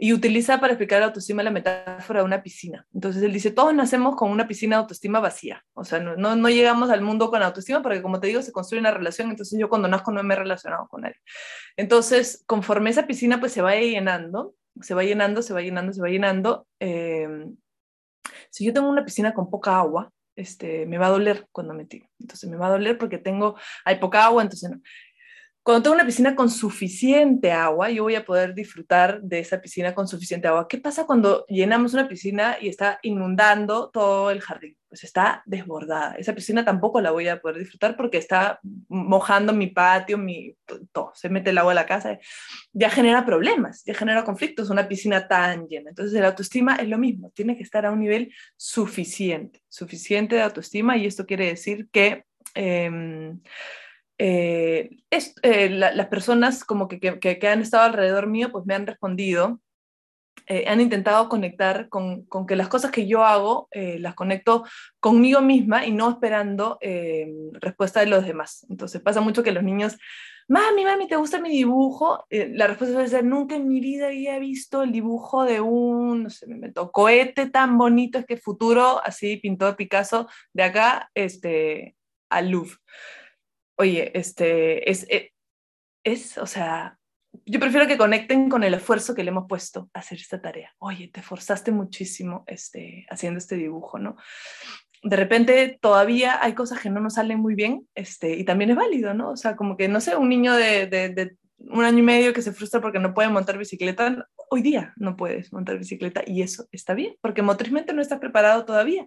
[0.00, 2.86] y utiliza para explicar la autoestima la metáfora de una piscina.
[2.94, 6.48] Entonces él dice, todos nacemos con una piscina de autoestima vacía, o sea, no, no,
[6.48, 9.68] llegamos al mundo con autoestima porque como te digo, se construye una relación, entonces yo
[9.68, 11.14] cuando nazco no me he relacionado con él.
[11.76, 16.00] Entonces, conforme esa piscina pues se va llenando, se va llenando, se va llenando, se
[16.00, 17.46] va llenando, eh,
[18.50, 21.84] si yo tengo una piscina con poca agua, este, me va a doler cuando me
[21.84, 22.08] tiro.
[22.20, 24.80] Entonces me va a doler porque tengo, hay poca agua, entonces no.
[25.62, 29.94] Cuando tengo una piscina con suficiente agua, yo voy a poder disfrutar de esa piscina
[29.94, 30.66] con suficiente agua.
[30.66, 34.78] ¿Qué pasa cuando llenamos una piscina y está inundando todo el jardín?
[34.88, 36.14] Pues está desbordada.
[36.14, 40.56] Esa piscina tampoco la voy a poder disfrutar porque está mojando mi patio, mi,
[40.90, 41.12] todo.
[41.14, 42.18] Se mete el agua a la casa.
[42.72, 45.90] Ya genera problemas, ya genera conflictos una piscina tan llena.
[45.90, 47.30] Entonces, la autoestima es lo mismo.
[47.34, 50.96] Tiene que estar a un nivel suficiente, suficiente de autoestima.
[50.96, 52.24] Y esto quiere decir que...
[52.54, 53.34] Eh,
[54.18, 58.74] eh, es, eh, las personas como que, que, que, han estado alrededor mío, pues me
[58.74, 59.60] han respondido,
[60.48, 64.64] eh, han intentado conectar con, con, que las cosas que yo hago las conecto
[64.98, 66.78] conmigo misma y no esperando
[67.52, 68.66] respuesta de los demás.
[68.68, 69.96] Entonces pasa mucho que los niños,
[70.48, 72.26] mami, mami, ¿te gusta mi dibujo?
[72.30, 76.30] la respuesta suele ser, nunca en mi vida había visto el dibujo de un, no
[76.30, 81.94] sé, me meto, cohete tan bonito, es que futuro, así pintó Picasso, de acá este,
[82.30, 82.78] al Louvre
[83.78, 85.32] oye, este, es, eh,
[86.04, 86.98] es, o sea,
[87.46, 90.74] yo prefiero que conecten con el esfuerzo que le hemos puesto a hacer esta tarea.
[90.78, 94.16] Oye, te forzaste muchísimo este, haciendo este dibujo, ¿no?
[95.02, 98.76] De repente todavía hay cosas que no nos salen muy bien este, y también es
[98.76, 99.30] válido, ¿no?
[99.30, 102.42] O sea, como que, no sé, un niño de, de, un año y medio que
[102.42, 106.66] se frustra porque no puede montar bicicleta, hoy día no puedes montar bicicleta y eso
[106.72, 109.06] está bien, porque motrizmente no estás preparado todavía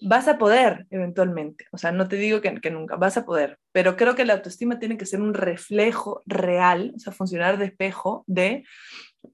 [0.00, 3.96] vas a poder eventualmente, o sea, no te digo que, nunca, vas a poder, pero
[3.96, 8.24] creo que la autoestima tiene que ser un reflejo real, o sea, funcionar de espejo
[8.26, 8.64] de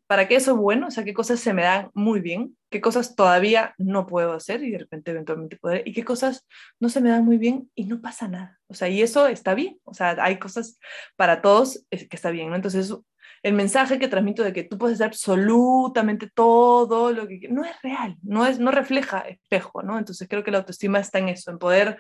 [0.07, 2.81] para qué eso es bueno, o sea, qué cosas se me dan muy bien, qué
[2.81, 6.47] cosas todavía no puedo hacer y de repente eventualmente poder, y qué cosas
[6.81, 9.55] no se me dan muy bien y no pasa nada, o sea, y eso está
[9.55, 10.79] bien, o sea, hay cosas
[11.17, 12.57] para todos que está bien, ¿no?
[12.57, 12.95] Entonces,
[13.43, 17.81] el mensaje que transmito de que tú puedes hacer absolutamente todo lo que no es
[17.83, 19.99] real, no, es, no refleja espejo, ¿no?
[19.99, 21.99] Entonces creo que la autoestima está en eso, en poder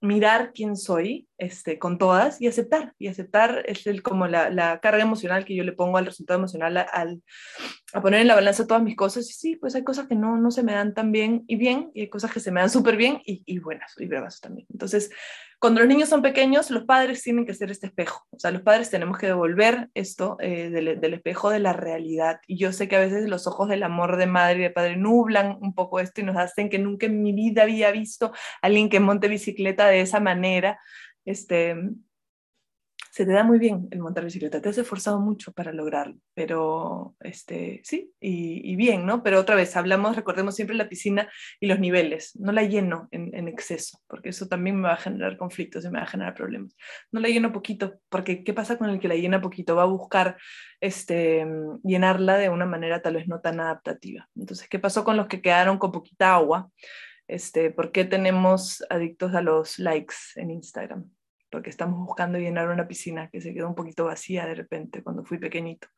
[0.00, 2.94] mirar quién soy este, con todas y aceptar.
[2.98, 6.38] Y aceptar es el, como la, la, carga emocional que yo le pongo al resultado
[6.38, 7.22] emocional al,
[7.92, 9.28] a poner en la balanza todas mis cosas.
[9.28, 11.90] Y sí, pues hay cosas que no, no se me dan tan bien y bien,
[11.94, 14.66] y hay cosas que se me dan súper bien y, y buenas y bravas también.
[14.70, 15.10] Entonces,
[15.60, 18.26] cuando los niños son pequeños, los padres tienen que ser este espejo.
[18.30, 22.40] O sea, los padres tenemos que devolver esto eh, del, del, espejo de la realidad.
[22.46, 24.96] Y yo sé que a veces los ojos del amor de madre y de padre
[24.96, 28.66] nublan un poco esto y nos hacen que nunca en mi vida había visto a
[28.66, 30.80] alguien que monte bicicleta de esa manera.
[31.24, 31.76] Este,
[33.10, 37.16] se te da muy bien el montar bicicleta, te has esforzado mucho para lograrlo, pero
[37.20, 39.22] este, sí, y, bien, ¿no?
[39.22, 41.28] Pero otra vez, hablamos, recordemos siempre la piscina
[41.58, 44.98] y los niveles, no la lleno en, en, exceso, porque eso también me va a
[44.98, 46.76] generar conflictos y me va a generar problemas.
[47.10, 49.74] No la lleno poquito, porque ¿qué pasa con el que la llena poquito?
[49.74, 50.36] Va a buscar
[50.80, 51.44] este,
[51.82, 54.28] llenarla de una manera tal vez no tan adaptativa.
[54.36, 56.70] Entonces, ¿qué pasó con los que quedaron con poquita agua?
[57.30, 61.08] Este, ¿Por qué tenemos adictos a los likes en Instagram?
[61.50, 65.24] porque estamos buscando llenar una piscina que se quedó un poquito vacía de repente cuando
[65.24, 65.88] fui pequeñito.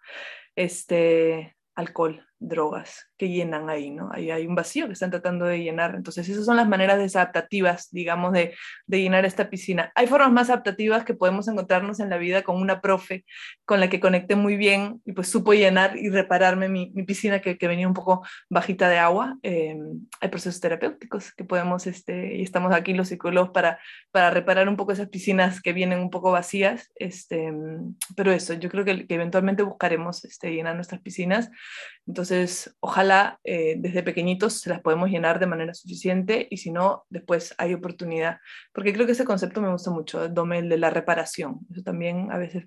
[0.57, 4.11] Este, alcohol, drogas que llenan ahí, ¿no?
[4.13, 5.95] Ahí hay un vacío que están tratando de llenar.
[5.95, 8.55] Entonces, esas son las maneras desadaptativas, digamos, de,
[8.87, 9.93] de, llenar esta piscina.
[9.95, 13.25] Hay formas más adaptativas que podemos encontrarnos en la vida con una profe
[13.65, 17.41] con la que conecté muy bien y pues supo llenar y repararme mi, mi piscina
[17.41, 19.39] que, que, venía un poco bajita de agua.
[19.43, 19.77] Eh,
[20.21, 23.79] hay procesos terapéuticos que podemos, este, y estamos aquí los psicólogos para,
[24.11, 26.91] para reparar un poco esas piscinas que vienen un poco vacías.
[26.97, 27.53] Este,
[28.17, 31.51] pero eso, yo creo que, que eventualmente buscaremos este, llenar nuestras piscinas.
[32.07, 37.05] Entonces, ojalá eh, desde pequeñitos se las podemos llenar de manera suficiente y si no,
[37.11, 38.39] después hay oportunidad.
[38.73, 41.61] Porque creo que ese concepto me gusta mucho, Dome, el de la reparación.
[41.71, 42.65] Eso también a veces,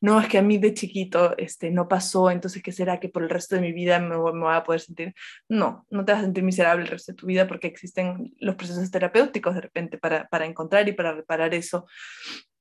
[0.00, 3.22] no es que a mí de chiquito este, no pasó, entonces ¿qué será que por
[3.22, 5.14] el resto de mi vida me, me voy a poder sentir?
[5.48, 8.56] No, no te vas a sentir miserable el resto de tu vida porque existen los
[8.56, 11.86] procesos terapéuticos de repente para, para encontrar y para reparar eso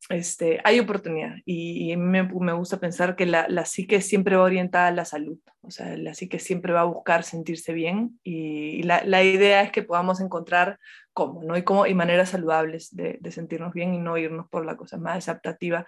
[0.10, 4.44] este, hay oportunidad y, y me, me, gusta pensar que la, la, psique siempre va
[4.44, 8.80] orientada a la salud, o sea, la psique siempre va a buscar sentirse bien y,
[8.80, 10.78] y la, la, idea es que podamos encontrar
[11.14, 11.58] cómo, ¿no?
[11.58, 14.98] Y, cómo, y maneras saludables de, de, sentirnos bien y no irnos por la cosa
[14.98, 15.86] más adaptativa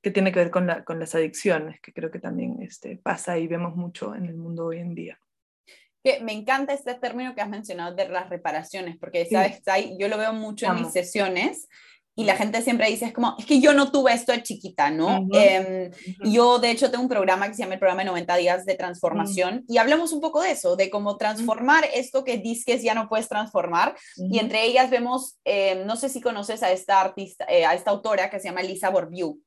[0.00, 3.38] que tiene que ver con, la, con las adicciones, que creo que también este, pasa
[3.38, 5.20] y vemos mucho en el mundo hoy en día.
[6.02, 9.60] Que me encanta este término que has mencionado de las reparaciones, porque sabes,
[9.98, 11.68] yo lo veo mucho en mis sesiones
[12.18, 14.90] y la gente siempre dice, es como, es que yo no tuve esto de chiquita,
[14.90, 15.20] ¿no?
[15.20, 15.36] Uh -huh.
[15.36, 16.32] eh, uh -huh.
[16.32, 18.74] Yo, de hecho, tengo un programa que se llama el programa de 90 días de
[18.74, 19.64] transformación uh -huh.
[19.68, 23.28] y hablamos un poco de eso, de cómo transformar esto que dices ya no puedes
[23.28, 23.94] transformar.
[24.16, 27.92] Y entre ellas vemos, eh, no sé si conoces a esta artista, eh, a esta
[27.92, 29.38] autora que se llama Lisa Bourbeau.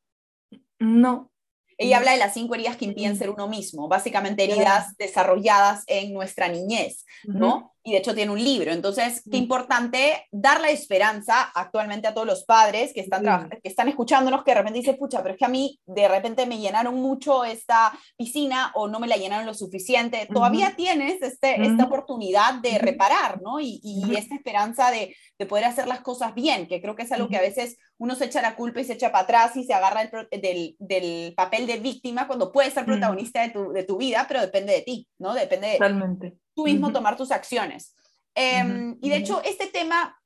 [0.80, 1.30] No.
[1.78, 6.14] Ella habla de las cinco heridas que impiden ser uno mismo, básicamente heridas desarrolladas en
[6.14, 7.74] nuestra niñez, ¿no?
[7.84, 8.72] Y de hecho tiene un libro.
[8.72, 13.58] Entonces, qué importante dar la esperanza actualmente a todos los padres que están, sí.
[13.64, 16.46] que están escuchándonos, que de repente dicen, pucha, pero es que a mí de repente
[16.46, 20.18] me llenaron mucho esta piscina o no me la llenaron lo suficiente.
[20.18, 20.34] Uh -huh.
[20.34, 21.72] Todavía tienes este, uh -huh.
[21.72, 23.60] esta oportunidad de reparar, ¿no?
[23.60, 24.18] Y, y uh -huh.
[24.18, 27.38] esta esperanza de, de, poder hacer las cosas bien, que creo que es algo que
[27.38, 30.04] a veces uno se echa la culpa y se echa para atrás y se agarra
[30.04, 34.26] el, del, del, papel de víctima cuando puedes ser protagonista de tu, de tu vida,
[34.28, 35.34] pero depende de ti, ¿no?
[35.34, 35.74] Depende de...
[35.74, 36.94] Totalmente tú mismo uh -huh.
[36.94, 37.96] tomar tus acciones.
[38.36, 38.98] Eh, uh -huh.
[39.02, 40.18] Y de hecho, este tema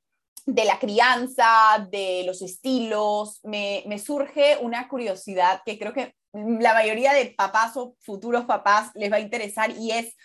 [0.45, 6.73] de la crianza, de los estilos, me, me, surge una curiosidad que creo que la
[6.73, 10.15] mayoría de papás o futuros papás les va a interesar y es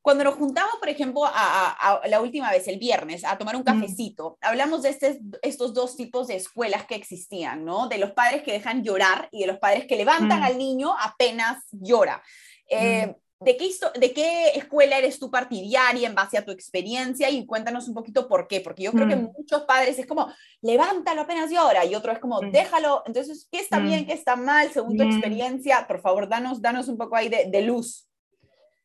[0.00, 3.56] cuando nos juntamos, por ejemplo, a, a, a la última vez, el viernes, a tomar
[3.56, 4.46] un cafecito, mm.
[4.46, 7.88] hablamos de este, estos dos tipos de escuelas que existían, ¿no?
[7.88, 10.44] De los padres que dejan llorar y de los padres que levantan mm.
[10.44, 12.22] al niño apenas llora.
[12.68, 13.70] Eh, mm ¿De qué,
[14.00, 17.28] ¿De qué escuela eres tú partidaria en base a tu experiencia?
[17.28, 19.10] Y cuéntanos un poquito por qué, porque yo creo mm.
[19.10, 22.50] que muchos padres es como, levántalo apenas y ahora, y otro es como, mm.
[22.50, 23.02] déjalo.
[23.04, 23.86] Entonces, ¿qué está mm.
[23.86, 25.86] bien, qué está mal según tu experiencia?
[25.86, 28.08] Por favor, danos, danos un poco ahí de, de luz.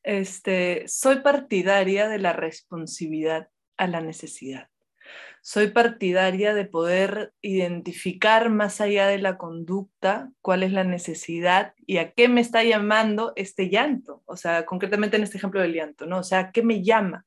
[0.03, 4.70] Este, soy partidaria de la responsabilidad a la necesidad
[5.41, 11.97] soy partidaria de poder identificar más allá de la conducta cuál es la necesidad y
[11.97, 16.05] a qué me está llamando este llanto, o sea, concretamente en este ejemplo del llanto,
[16.05, 16.19] ¿no?
[16.19, 17.25] O sea, ¿qué me llama?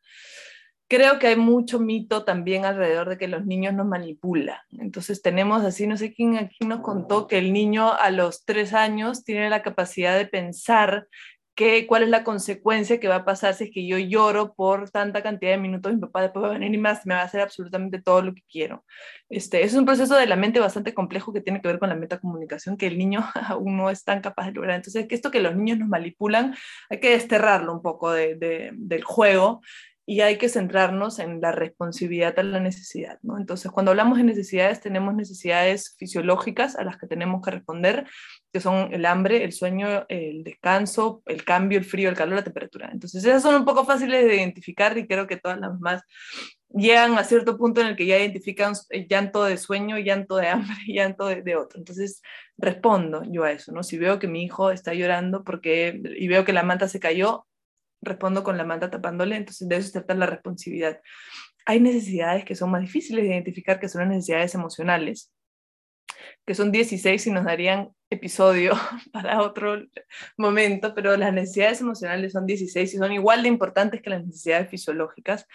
[0.87, 4.59] Creo que hay mucho mito también alrededor de que los niños nos manipulan.
[4.79, 8.75] Entonces tenemos así, no sé quién aquí nos contó que el niño a los tres
[8.75, 11.09] años tiene la capacidad de pensar
[11.55, 14.91] qué, cuál es la consecuencia que va a pasar si es que yo lloro por
[14.91, 17.25] tanta cantidad de minutos, mi papá después va a venir y más, me va a
[17.25, 18.85] hacer absolutamente todo lo que quiero.
[19.29, 21.95] Este, es un proceso de la mente bastante complejo que tiene que ver con la
[21.95, 24.77] metacomunicación que el niño aún no es tan capaz de lograr.
[24.77, 26.55] Entonces, que esto que los niños nos manipulan,
[26.91, 29.61] hay que desterrarlo un poco de, de, del juego
[30.07, 33.19] y hay que centrarnos en la responsabilidad a la necesidad.
[33.23, 33.39] ¿no?
[33.39, 38.07] Entonces, cuando hablamos de necesidades, tenemos necesidades fisiológicas a las que tenemos que responder,
[38.53, 42.45] que son el hambre, el sueño, el descanso, el cambio, el frío, el calor, la
[42.45, 42.91] temperatura.
[42.93, 46.03] Entonces, esas son un poco fáciles de identificar y creo que todas las más
[46.69, 48.75] llegan a cierto punto en el que ya identifican
[49.09, 51.79] llanto de sueño, llanto de hambre, llanto de, de, otro.
[51.79, 52.21] Entonces
[52.59, 53.83] respondo yo a eso, ¿no?
[53.83, 57.47] Si veo que mi hijo está llorando porque y veo que la manta se cayó,
[58.05, 61.01] respondo con la manta tapándole, entonces de eso se la responsabilidad.
[61.67, 65.33] Hay necesidades que son más difíciles de identificar, que son las necesidades emocionales,
[66.47, 68.73] que son 16 y nos darían episodio
[69.13, 69.83] para otro
[70.37, 74.69] momento, pero las necesidades emocionales son 16 y son igual de importantes que las necesidades
[74.69, 75.47] fisiológicas.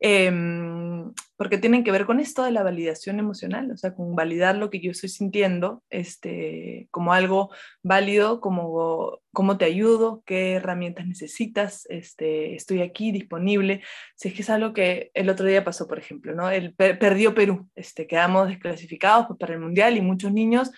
[0.00, 4.56] Em, porque tienen que ver con esto de la validación emocional, o sea, con validar
[4.56, 7.50] lo que yo estoy sintiendo este, como algo
[7.82, 13.82] válido, como cómo te ayudo, qué herramientas necesitas, este, estoy aquí disponible.
[14.14, 16.50] Si es que es algo que el otro día pasó, por ejemplo, ¿no?
[16.50, 20.70] El, perdió Perú, este, quedamos desclasificados pues, para el Mundial y muchos niños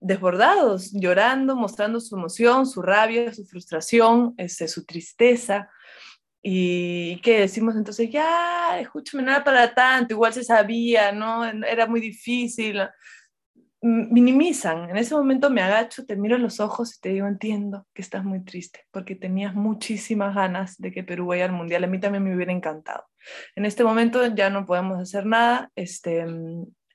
[0.00, 5.70] desbordados, llorando, mostrando su emoción, su rabia, su frustración, este, su tristeza.
[6.48, 8.08] ¿Y qué decimos entonces?
[8.08, 11.44] Ya, escúchame, nada para tanto, igual se sabía, ¿no?
[11.44, 12.82] Era muy difícil.
[13.82, 14.90] Minimizan.
[14.90, 18.00] En ese momento me agacho, te miro en los ojos y te digo, entiendo que
[18.00, 21.82] estás muy triste, porque tenías muchísimas ganas de que Perú vaya al Mundial.
[21.82, 23.06] A mí también me hubiera encantado.
[23.56, 25.72] En este momento ya no podemos hacer nada.
[25.74, 26.24] Este,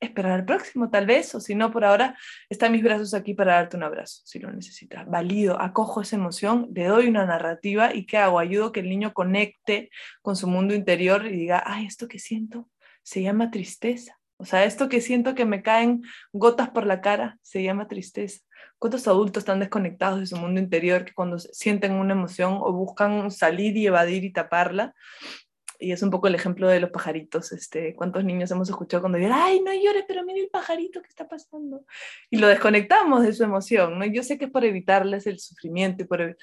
[0.02, 2.18] esperar al próximo, tal vez, o si no, por ahora
[2.50, 5.08] están mis brazos aquí para darte un abrazo, si lo necesitas.
[5.08, 8.40] Valido, acojo esa emoción, le doy una narrativa y ¿qué hago?
[8.40, 9.90] Ayudo que el niño conecte
[10.22, 12.70] con su mundo interior y diga, ay, esto que siento
[13.04, 14.18] se llama tristeza.
[14.38, 16.02] O sea, esto que siento que me caen
[16.34, 18.42] gotas por la cara se llama tristeza.
[18.80, 23.30] ¿Cuántos adultos están desconectados de su mundo interior que cuando sienten una emoción o buscan
[23.30, 24.96] salir y evadir y taparla,
[25.82, 27.52] y es un poco el ejemplo de los pajaritos.
[27.52, 31.10] Este, ¿Cuántos niños hemos escuchado cuando dicen, ay, no llores, pero mira el pajarito que
[31.10, 31.86] está pasando?
[32.30, 34.06] Y lo desconectamos de su emoción, ¿no?
[34.06, 36.38] Yo sé que es por evitarles el sufrimiento, por,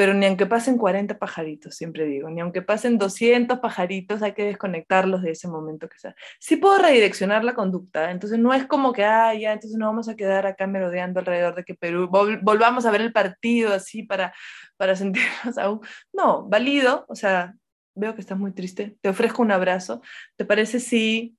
[0.00, 4.44] pero ni aunque pasen 40 pajaritos, siempre digo, ni aunque pasen 200 pajaritos, hay que
[4.44, 6.14] desconectarlos de ese momento que sea.
[6.38, 10.08] Sí puedo redireccionar la conducta, entonces no es como que, ah, ya, entonces no vamos
[10.08, 14.32] a quedar acá merodeando alrededor de que Perú, volvamos a ver el partido así para,
[14.78, 15.80] para sentirnos aún.
[16.14, 17.54] No, válido, o sea,
[18.00, 20.02] veo que estás muy triste, te ofrezco un abrazo.
[20.36, 21.36] ¿Te parece si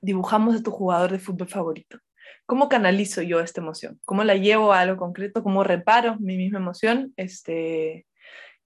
[0.00, 1.98] dibujamos a tu jugador de fútbol favorito?
[2.46, 4.00] ¿Cómo canalizo yo esta emoción?
[4.04, 5.42] ¿Cómo la llevo a algo concreto?
[5.42, 7.12] ¿Cómo reparo mi misma emoción?
[7.16, 8.06] Este,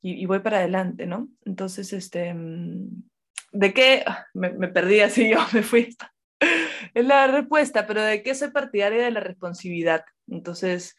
[0.03, 1.29] y, voy para adelante, ¿no?
[1.45, 3.03] Entonces, este, mm,
[3.53, 4.03] ¿de qué?
[4.07, 5.97] Ah, me, me perdí así, yo me fui.
[6.95, 10.05] Es la respuesta, pero ¿de qué soy partidaria de la responsabilidad?
[10.27, 10.97] Entonces,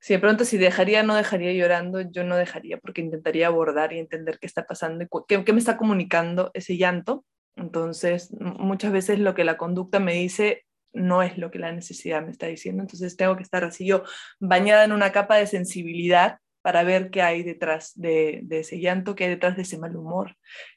[0.00, 3.98] si de pronto si dejaría, no dejaría llorando, yo no dejaría porque intentaría abordar y
[3.98, 7.24] entender qué está pasando y qué, me está comunicando ese llanto.
[7.54, 12.24] Entonces, muchas veces lo que la conducta me dice no es lo que la necesidad
[12.24, 12.82] me está diciendo.
[12.82, 14.02] Entonces, tengo que estar así yo
[14.40, 19.14] bañada en una capa de sensibilidad para ver qué hay detrás de, de ese llanto,
[19.14, 20.36] qué hay detrás de ese mal humor,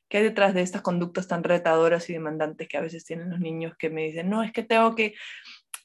[0.10, 3.40] qué hay detrás de estas conductas tan retadoras y demandantes que a veces tienen los
[3.40, 5.14] niños que me dicen, no, es que tengo que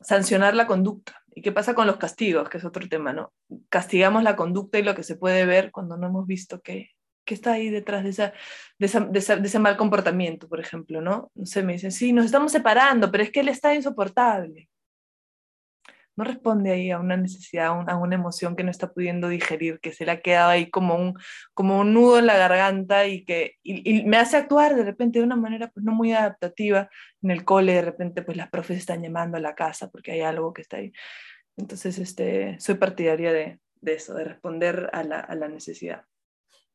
[0.00, 1.22] sancionar la conducta.
[1.34, 2.48] ¿Y qué pasa con los castigos?
[2.48, 3.32] Que es otro tema, ¿no?
[3.68, 6.90] Castigamos la conducta y lo que se puede ver cuando no hemos visto qué,
[7.24, 8.32] qué está ahí detrás de, esa,
[8.78, 11.30] de, ese mal comportamiento, por ejemplo, ¿no?
[11.34, 14.68] No me dicen, sí, nos estamos separando, pero es que él está insoportable
[16.18, 19.92] no responde ahí a una necesidad, a una emoción que no está pudiendo digerir, que
[19.92, 21.14] se le ha quedado ahí como un,
[21.54, 23.54] como un nudo en la garganta y que
[24.04, 26.90] me hace actuar de repente de una manera pues no muy adaptativa
[27.22, 30.22] en el cole, de repente pues las profes están llamando a la casa porque hay
[30.22, 30.92] algo que está ahí.
[31.56, 36.04] Entonces, este, soy partidaria de, de eso, de responder a la, a la necesidad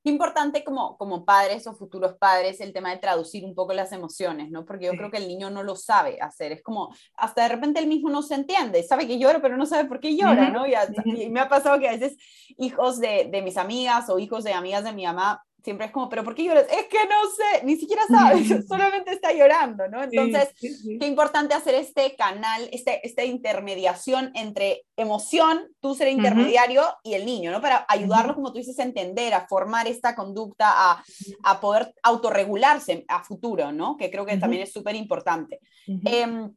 [0.04, 4.52] importante como, como padres o futuros padres el tema de traducir un poco las emociones,
[4.52, 4.66] ¿no?
[4.66, 6.52] Porque yo creo que el niño no lo sabe hacer.
[6.52, 9.66] Es como, hasta de repente el mismo no se entiende, sabe que llora, pero no
[9.66, 10.68] sabe por qué llora, ¿no?
[10.68, 10.74] Y,
[11.06, 12.18] y, me ha pasado que a veces
[12.58, 16.10] hijos de, de mis amigas o hijos de amigas de mi mamá siempre es como,
[16.10, 16.66] pero ¿por qué lloras?
[16.70, 20.04] Es que no sé, ni siquiera sabes, solamente está llorando, ¿no?
[20.04, 27.14] Entonces, qué importante hacer este canal, este, esta intermediación entre emoción, tú ser intermediario, y
[27.14, 27.62] el niño, ¿no?
[27.62, 31.04] Para ayudarlo, como tú dices, a entender, a formar esta conducta, a,
[31.44, 33.98] a poder autorregularse a futuro, ¿no?
[33.98, 35.60] Que creo que también es súper importante.
[35.88, 36.50] Eh,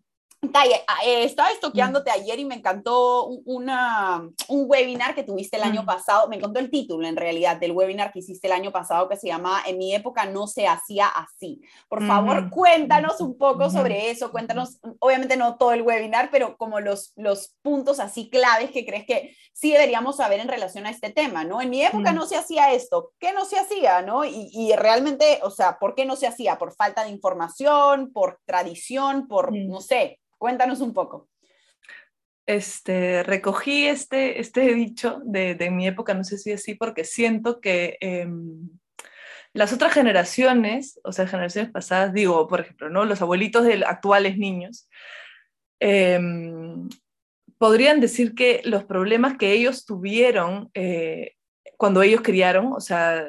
[1.04, 6.37] estaba estoqueándote ayer y me encantó una, un webinar que tuviste el año pasado, me
[6.37, 9.62] encantó el título en realidad del webinar que hiciste el año pasado que se llama
[9.66, 11.61] En mi época no se hacía así.
[11.88, 16.80] Por favor, cuéntanos un poco sobre eso, cuéntanos, obviamente no todo el webinar, pero como
[16.80, 21.11] los, los puntos así claves que crees que sí deberíamos saber en relación a este
[21.11, 21.61] tema, ¿no?
[21.62, 24.24] En mi época no se hacía esto, ¿qué no se hacía, no?
[24.24, 26.59] Y, y, realmente, o sea, ¿por qué no se hacía?
[26.59, 30.20] ¿Por falta de información, por tradición, por, no sé?
[30.38, 31.29] Cuéntanos un poco.
[32.46, 37.61] Este, recogí este, este dicho de, de mi época, no sé si así, porque siento
[37.61, 38.68] que em,
[39.53, 43.05] las otras generaciones, o sea, generaciones pasadas, digo, por ejemplo, ¿no?
[43.05, 44.88] los abuelitos de actuales niños,
[45.81, 46.88] em,
[47.59, 51.37] podrían decir que los problemas que ellos tuvieron eh,
[51.77, 53.27] cuando ellos criaron, o sea,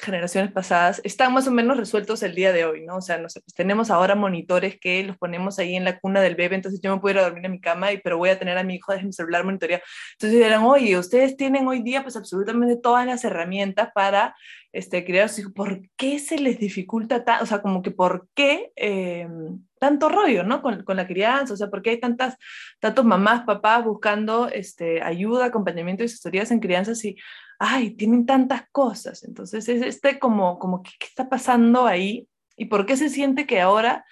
[0.00, 2.96] generaciones pasadas están más o menos resueltos el día de hoy, ¿no?
[2.96, 6.20] O sea, no sé, pues tenemos ahora monitores que los ponemos ahí en la cuna
[6.20, 8.30] del bebé, entonces yo me puedo ir a dormir en mi cama, y, pero voy
[8.30, 9.82] a tener a mi hijo desde mi celular monitoreado.
[10.12, 14.34] Entonces dirán, oye, ustedes tienen hoy día pues absolutamente todas las herramientas para
[14.72, 15.52] este, criar a sus hijos.
[15.54, 17.44] ¿Por qué se les dificulta tanto?
[17.44, 19.28] O sea, como que ¿por qué eh,
[19.78, 20.62] tanto rollo, ¿no?
[20.62, 22.36] Con, con, la crianza, o sea, ¿por qué hay tantas,
[22.78, 27.16] tantos mamás, papás buscando este, ayuda, acompañamiento y asesorías en crianza si
[27.60, 29.22] ay, tienen tantas cosas.
[29.22, 32.26] Entonces, es este como, como ¿qué, está pasando ahí?
[32.56, 34.04] ¿Y por qué se siente que ahora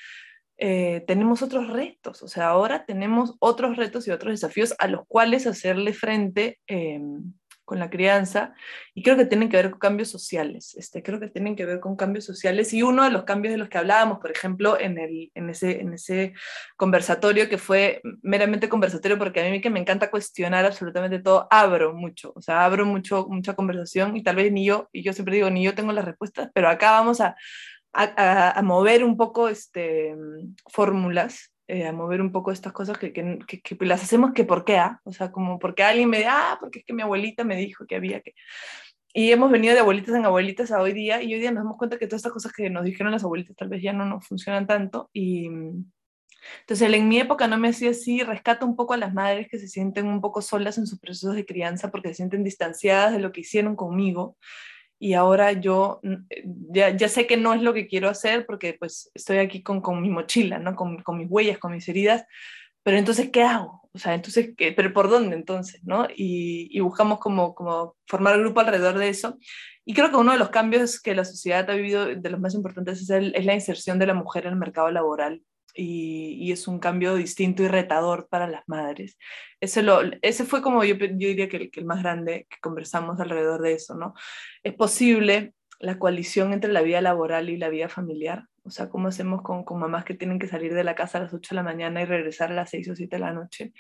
[0.59, 2.23] eh, tenemos otros retos?
[2.23, 6.61] O sea, ahora tenemos otros retos y otros desafíos a los cuales hacerle frente.
[6.67, 7.33] Em,
[7.69, 8.55] con la crianza
[8.95, 11.81] y creo que tienen que ver con cambios sociales, este, creo que tienen que ver
[11.81, 14.97] con cambios sociales y uno de los cambios de los que hablábamos, por ejemplo, en,
[14.97, 16.33] el, en, ese, en ese
[16.79, 21.93] conversatorio que fue meramente conversatorio porque a mí que me encanta cuestionar absolutamente todo, abro
[21.93, 25.35] mucho, o sea, abro mucho, mucha conversación y tal vez ni yo, y yo siempre
[25.35, 27.37] digo, ni yo tengo las respuestas, pero acá vamos a,
[27.93, 30.17] a, a mover un poco este,
[30.73, 34.65] fórmulas eh, a mover un poco estas cosas que, que, que, las hacemos que por
[34.65, 35.03] qué, ¿ah?
[35.05, 37.87] o sea, como porque alguien me dice, ah, porque es que mi abuelita me dijo
[37.87, 38.35] que había que...
[39.13, 41.77] Y hemos venido de abuelitas en abuelitas a hoy día y hoy día nos damos
[41.77, 44.27] cuenta que todas estas cosas que nos dijeron las abuelitas tal vez ya no nos
[44.27, 45.51] funcionan tanto y...
[46.61, 49.59] Entonces, en mi época no me hacía así, rescato un poco a las madres que
[49.59, 53.19] se sienten un poco solas en sus procesos de crianza porque se sienten distanciadas de
[53.19, 54.37] lo que hicieron conmigo
[54.99, 58.47] y ahora yo mm, eh, ya, ya, sé que no es lo que quiero hacer
[58.47, 60.75] porque pues estoy aquí con, con mi mochila, ¿no?
[60.75, 62.25] Con, con, mis huellas, con mis heridas,
[62.83, 63.83] pero entonces, ¿qué hago?
[63.93, 64.73] O sea, entonces, ¿qué?
[64.73, 65.83] ¿pero por dónde entonces?
[65.85, 66.07] ¿no?
[66.15, 69.39] Y, y buscamos como, como formar grupo alrededor de eso.
[69.85, 72.55] Y creo que uno de los cambios que la sociedad ha vivido, de los más
[72.55, 75.43] importantes, es, el, es la inserción de la mujer en el mercado laboral
[75.79, 79.17] y, es un cambio distinto y retador para las madres.
[79.61, 82.59] Ese, lo, ese fue como yo, yo diría que el, que el, más grande que
[82.61, 84.15] conversamos alrededor de eso, ¿no?
[84.63, 88.45] Es posible la coalición entre la vida laboral y la vida familiar.
[88.65, 91.23] O sea, ¿cómo hacemos con, con mamás que tienen que salir de la casa a
[91.23, 93.73] las 8 de la mañana y regresar a las 6 o 7 de la noche?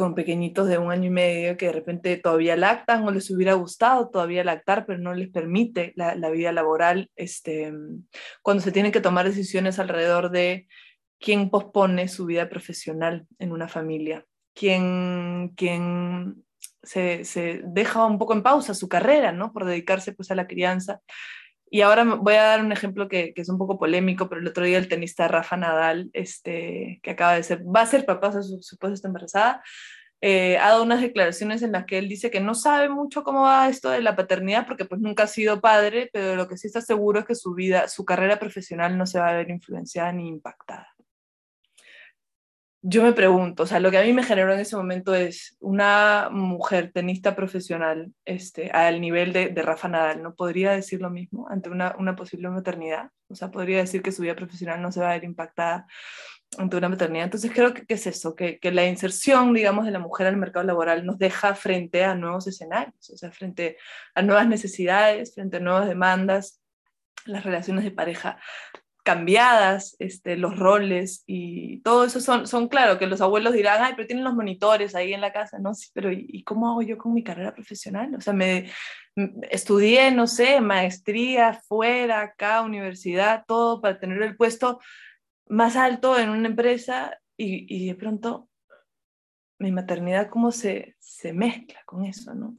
[0.00, 3.52] Con pequeñitos de un año y medio que de repente todavía lactan o les hubiera
[3.52, 7.70] gustado todavía lactar, pero no les permite la, vida laboral, este,
[8.40, 10.68] cuando se tienen que tomar decisiones alrededor de
[11.18, 14.24] quién pospone su vida profesional en una familia,
[14.54, 16.46] quién, quién
[16.82, 19.52] se, se, deja un poco en pausa su carrera, ¿no?
[19.52, 21.02] Por dedicarse pues a la crianza.
[21.70, 24.64] Y ahora voy a dar un ejemplo que, es un poco polémico, pero el otro
[24.64, 28.60] día el tenista Rafa Nadal, este, que acaba de ser, va a ser papá, su,
[28.60, 29.62] su esposa está embarazada,
[30.22, 33.42] eh, ha dado unas declaraciones en las que él dice que no sabe mucho cómo
[33.42, 36.66] va esto de la paternidad porque pues nunca ha sido padre, pero lo que sí
[36.66, 40.12] está seguro es que su vida, su carrera profesional no se va a ver influenciada
[40.12, 40.89] ni impactada.
[42.82, 45.54] Yo me pregunto, o sea, lo que a mí me generó en ese momento es
[45.60, 51.10] una mujer tenista profesional este, al nivel de, de Rafa Nadal, ¿no podría decir lo
[51.10, 53.10] mismo ante una, posible maternidad?
[53.28, 55.86] O sea, podría decir que su vida profesional no se va a ver impactada
[56.56, 57.24] ante una maternidad.
[57.24, 60.64] Entonces creo que, es eso, que, que, la inserción, digamos, de la mujer al mercado
[60.64, 63.76] laboral nos deja frente a nuevos escenarios, o sea, frente
[64.14, 66.62] a nuevas necesidades, frente a nuevas demandas,
[67.26, 68.38] las relaciones de pareja
[69.04, 73.94] cambiadas, este, los roles y todo eso son, son claro que los abuelos dirán, ay,
[73.96, 75.74] pero tienen los monitores ahí en la casa, ¿no?
[75.74, 78.14] Sí, pero ¿y cómo hago yo con mi carrera profesional?
[78.14, 78.70] O sea, me
[79.50, 84.80] estudié, no sé, maestría, fuera, acá, universidad, todo para tener el puesto
[85.48, 88.48] más alto en una empresa y, y de pronto
[89.58, 92.56] mi maternidad cómo se, se mezcla con eso, ¿no?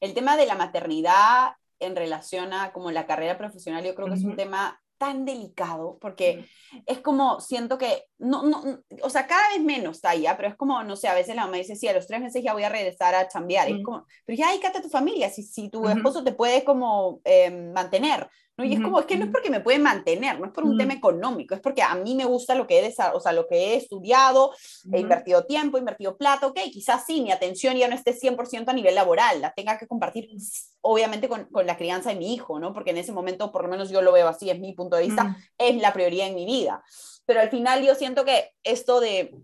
[0.00, 4.14] El tema de la maternidad en relación a como la carrera profesional, yo creo que
[4.14, 6.44] es un tema tan delicado porque
[6.86, 10.56] es como siento que no, no, o sea, cada vez menos está ya, pero es
[10.56, 12.64] como, no sé, a veces la mamá dice, sí, a los tres meses ya voy
[12.64, 15.70] a regresar a chambear, es como, pero ya hay que a tu familia, si, si
[15.70, 18.28] tu esposo te puede como eh, mantener,
[18.58, 18.64] ¿no?
[18.64, 20.76] Y es como, es que no es porque me puede mantener, no es por un
[20.76, 23.56] tema económico, es porque a mí me gusta lo que he, o sea, lo que
[23.56, 24.52] he estudiado,
[24.92, 28.68] he invertido tiempo, he invertido plata, ok, quizás sí, mi atención ya no esté 100%
[28.68, 30.28] a nivel laboral, la tenga que compartir
[30.80, 32.74] obviamente con, con, la crianza de mi hijo, ¿no?
[32.74, 35.04] Porque en ese momento, por lo menos yo lo veo así, es mi punto de
[35.04, 36.82] vista, es la prioridad en mi vida.
[37.26, 39.34] Pero al final yo siento que esto de,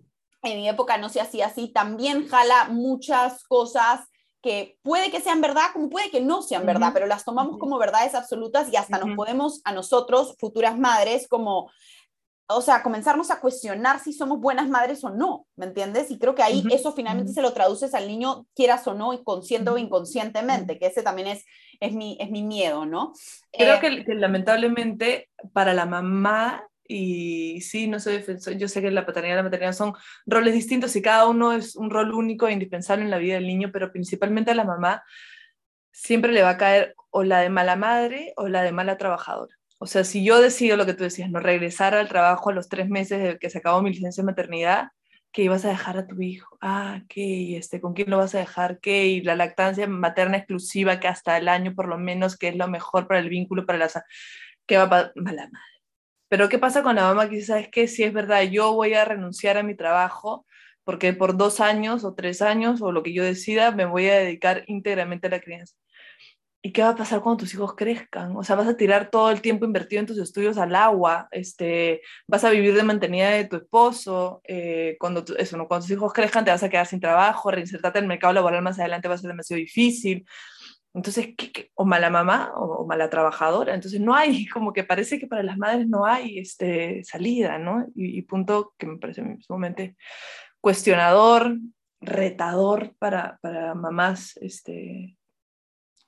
[0.43, 4.01] en mi época no se hacía así, también jala muchas cosas
[4.45, 7.79] que puede que sean verdad, como puede que no sean verdad, pero las tomamos como
[7.79, 11.71] verdades absolutas y hasta nos podemos a nosotros, futuras madres, como,
[12.47, 16.11] o sea, comenzarnos a cuestionar si somos buenas madres o no, ¿me entiendes?
[16.11, 19.25] Y creo que ahí eso finalmente se lo traduces al niño, quieras o no, y
[19.25, 21.47] consciente o inconscientemente, que ese también es,
[21.81, 23.15] es, mi, es mi miedo, ¿no?
[23.51, 28.91] Creo eh, que, lamentablemente para la mamá y sí, no soy defensor, yo sé que
[28.91, 29.95] la paternidad y la maternidad son
[30.27, 33.47] roles distintos y cada uno es un rol único e indispensable en la vida del
[33.47, 35.03] niño, pero principalmente a la mamá
[35.93, 39.57] siempre le va a caer o la de mala madre o la de mala trabajadora.
[39.79, 42.69] O sea, si yo decido lo que tú decías, no regresar al trabajo a los
[42.69, 44.89] tres meses de que se acabó mi licencia de maternidad,
[45.33, 47.57] que ibas a dejar a tu hijo, ah, ¿qué?
[47.57, 48.79] Este, ¿Con quién lo vas a dejar?
[48.81, 49.07] ¿Qué?
[49.07, 52.69] Y la lactancia materna exclusiva que hasta el año por lo menos, que es lo
[52.69, 53.91] mejor para el vínculo, para la...
[54.67, 55.74] ¿Qué va a mala madre?
[56.29, 57.89] Pero ¿qué pasa con la mamá que sabes qué?
[57.89, 60.47] Si es verdad, yo voy a renunciar a mi trabajo
[60.85, 64.19] porque por dos años o tres años o lo que yo decida me voy a
[64.19, 65.75] dedicar íntegramente a la crianza.
[66.67, 68.35] ¿Y qué va a pasar cuando tus hijos crezcan?
[68.37, 72.01] O sea, vas a tirar todo el tiempo invertido en tus estudios al agua, este,
[72.27, 75.69] vas a vivir de mantenida de tu esposo, eh, cuando, eso, ¿no?
[75.69, 78.63] cuando tus hijos crezcan te vas a quedar sin trabajo, reinsertarte en el mercado laboral
[78.63, 80.27] más adelante va a ser demasiado difícil.
[80.95, 83.75] Entonces, ¿qué, o mala mamá o, mala trabajadora.
[83.75, 87.87] Entonces, no hay, como que parece que para las madres no hay este, salida, ¿no?
[87.95, 89.97] Y, punto que me parece sumamente
[90.61, 91.59] cuestionador,
[92.01, 95.19] retador para, para mamás, este,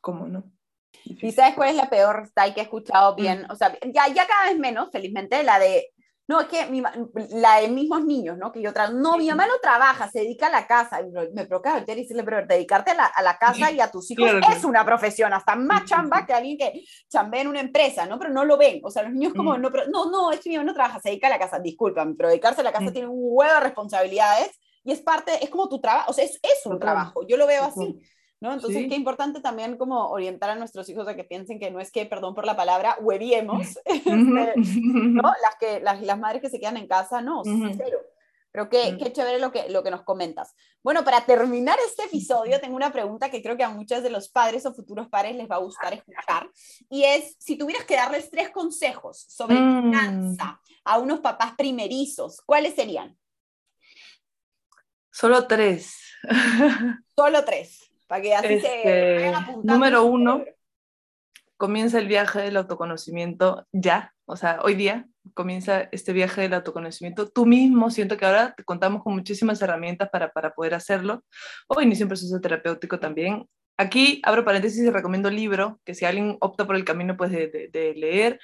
[0.01, 0.51] ¿cómo no?
[1.05, 3.17] ¿Y sabes cuál es la peor style que he escuchado mm.
[3.17, 3.51] bien?
[3.51, 5.91] O sea, ya, ya cada vez menos, felizmente, la de
[6.29, 6.83] no, es que
[7.31, 8.51] la de mismos niños, ¿no?
[8.51, 11.01] Que yo tra no, mi mamá no trabaja, se dedica a la casa.
[11.33, 14.31] me provoca y decirle, pero dedicarte a la, a la casa y a tus hijos
[14.53, 18.19] es una profesión, hasta más chamba que alguien que chambea en una empresa, ¿no?
[18.19, 18.81] Pero no lo ven.
[18.83, 21.01] O sea, los niños como, no, pero, no, no, es que mi mamá no trabaja,
[21.01, 21.61] se dedica a la casa.
[21.61, 24.51] Disculpan, pero dedicarse a la casa tiene un huevo de responsabilidades
[24.83, 27.27] y es parte, es como tu trabajo, o sea, es, es un trabajo.
[27.27, 28.01] Yo lo veo así.
[28.41, 28.53] ¿No?
[28.53, 31.91] Entonces, qué importante también como orientar a nuestros hijos a que piensen que no es
[31.91, 34.11] que, perdón por la palabra, hueviemos, este,
[34.57, 35.23] ¿no?
[35.23, 37.99] Las, que, las, las, madres que se quedan en casa, no, cero.
[38.53, 40.55] Pero qué, qué, chévere lo que, lo que nos comentas.
[40.83, 44.31] Bueno, para terminar este episodio, tengo una pregunta que creo que a muchos de los
[44.31, 46.49] padres o futuros padres les va a gustar escuchar.
[46.89, 49.91] Y es, si tuvieras que darles tres consejos sobre mm.
[49.91, 53.19] crianza a unos papás primerizos, ¿cuáles serían?
[55.11, 55.99] Solo tres.
[57.15, 57.86] Solo tres.
[58.07, 59.33] Para que así se este,
[59.63, 60.45] Número uno,
[61.57, 67.29] comienza el viaje del autoconocimiento ya, o sea, hoy día comienza este viaje del autoconocimiento.
[67.29, 71.25] Tú mismo, siento que ahora te contamos con muchísimas herramientas para, para poder hacerlo,
[71.69, 73.47] o inicia un proceso terapéutico también.
[73.77, 77.31] Aquí abro paréntesis y recomiendo un libro que si alguien opta por el camino pues
[77.31, 78.41] de, de, leer.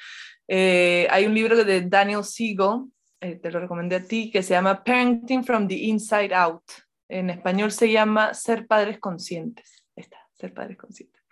[0.47, 2.85] Eh, hay un libro de Daniel Siegel,
[3.21, 6.65] eh, te lo recomendé a ti, que se llama Parenting from the Inside Out.
[7.13, 9.85] En español se llama Ser Padres Conscientes.
[9.95, 11.23] Está, Ser Padres Conscientes.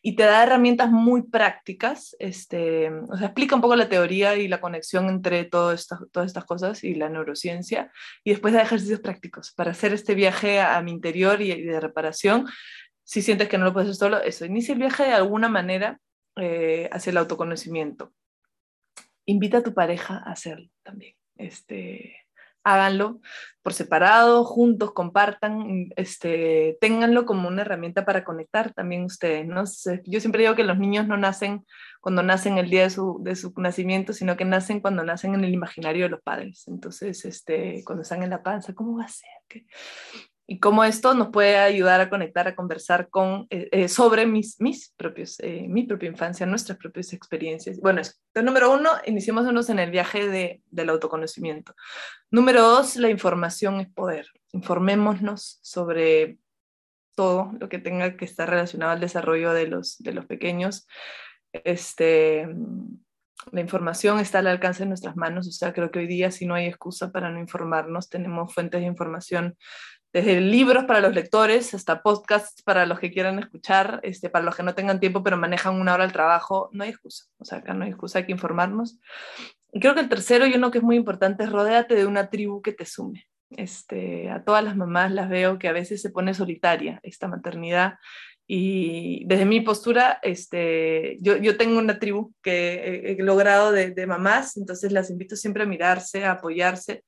[0.00, 4.46] Y te da herramientas muy prácticas, este, o sea, explica un poco la teoría y
[4.46, 5.88] la conexión entre todas
[6.24, 7.90] estas cosas y la neurociencia,
[8.22, 12.46] y después da ejercicios prácticos para hacer este viaje a, mi interior y, de reparación.
[13.02, 16.00] Si sientes que no lo puedes hacer solo, eso, inicia el viaje de alguna manera
[16.36, 18.12] eh, hacia el autoconocimiento.
[19.26, 21.16] Invita a tu pareja a hacerlo también.
[21.36, 22.23] Este,
[22.64, 23.20] háganlo
[23.62, 29.64] por separado, juntos, compartan, este, ténganlo como una herramienta para conectar también ustedes, ¿no?
[30.04, 31.64] Yo siempre digo que los niños no nacen
[32.02, 35.44] cuando nacen el día de su, de su nacimiento, sino que nacen cuando nacen en
[35.44, 36.64] el imaginario de los padres.
[36.68, 39.64] Entonces, este, cuando están en la panza, ¿cómo va a ser?
[40.46, 44.60] Y cómo esto nos puede ayudar a conectar, a conversar con, eh, eh, sobre mis,
[44.60, 47.80] mis propios, eh, mi propia infancia, nuestras propias experiencias.
[47.80, 48.12] Bueno, eso.
[48.28, 51.74] Entonces, número uno, iniciémonos en el viaje de, del autoconocimiento.
[52.30, 54.26] Número dos, la información es poder.
[54.52, 56.38] Informémonos sobre
[57.14, 60.86] todo lo que tenga que estar relacionado al desarrollo de los, de los pequeños.
[61.52, 62.46] Este,
[63.52, 66.46] la información está al alcance de nuestras manos, o sea, creo que hoy día si
[66.46, 69.56] no hay excusa para no informarnos, tenemos fuentes de información
[70.14, 74.54] desde libros para los lectores hasta podcasts para los que quieran escuchar, este, para los
[74.54, 77.24] que no tengan tiempo pero manejan una hora al trabajo, no hay excusa.
[77.38, 79.00] O sea, acá no hay excusa, hay que informarnos.
[79.72, 82.30] Y creo que el tercero y uno que es muy importante es rodéate de una
[82.30, 83.26] tribu que te sume.
[83.50, 87.94] Este, a todas las mamás las veo que a veces se pone solitaria esta maternidad
[88.46, 94.06] y desde mi postura, este, yo, yo tengo una tribu que he, logrado de, de,
[94.06, 97.04] mamás, entonces las invito siempre a mirarse, a apoyarse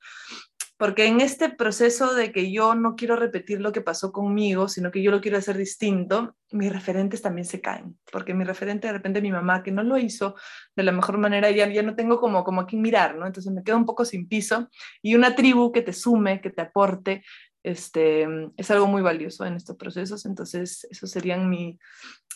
[0.78, 4.90] porque en este proceso de que yo no quiero repetir lo que pasó conmigo, sino
[4.90, 8.92] que yo lo quiero hacer distinto, mis referentes también se caen, porque mi referente de
[8.92, 10.34] repente mi mamá, que no lo hizo
[10.74, 13.26] de la mejor manera, ya, ya no tengo como, como a mirar, ¿no?
[13.26, 14.68] Entonces me quedo un poco sin piso
[15.00, 17.24] y una tribu que te sume, que te aporte,
[17.62, 21.78] este, es algo muy valioso en estos procesos, entonces esos serían mi,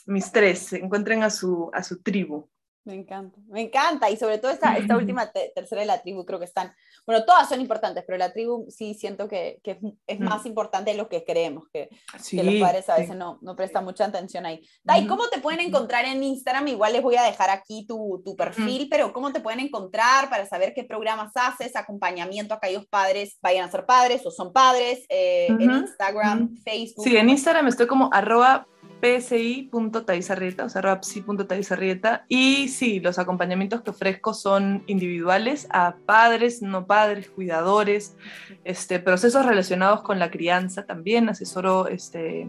[0.06, 2.48] mis tres, encuentren a su, a su tribu.
[2.84, 4.08] Me encanta, me encanta.
[4.08, 6.72] Y sobre todo esta, esta última tercera de la tribu, creo que están,
[7.06, 10.24] bueno, todas son importantes, pero la tribu sí siento que, que es, mm.
[10.24, 11.90] más importante de lo que creemos, que,
[12.30, 14.66] que los padres a veces no, no prestan mucha atención ahí.
[14.82, 16.68] Dai, ¿cómo te pueden encontrar en Instagram?
[16.68, 20.46] Igual les voy a dejar aquí tu, tu perfil, pero ¿cómo te pueden encontrar para
[20.46, 25.04] saber qué programas haces, acompañamiento a aquellos padres vayan a ser padres o son padres,
[25.10, 27.04] eh, en Instagram, Facebook?
[27.04, 28.66] Sí, en Instagram estoy como arroba
[29.00, 32.24] psi.taizarrieta, o sea, rapsi.taizarrieta.
[32.28, 38.16] Y sí, los acompañamientos que ofrezco son individuales a padres, no padres, cuidadores,
[38.64, 41.28] este, procesos relacionados con la crianza también.
[41.28, 42.46] Asesoro este,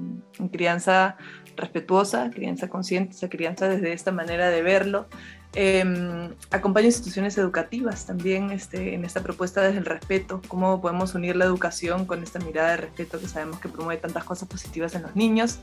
[0.51, 1.17] crianza
[1.55, 5.07] respetuosa, crianza consciente, crianza desde esta manera de verlo.
[5.53, 11.35] Eh, acompaño instituciones educativas también este, en esta propuesta desde el respeto, cómo podemos unir
[11.35, 15.01] la educación con esta mirada de respeto que sabemos que promueve tantas cosas positivas en
[15.01, 15.59] los niños.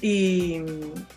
[0.00, 0.62] Y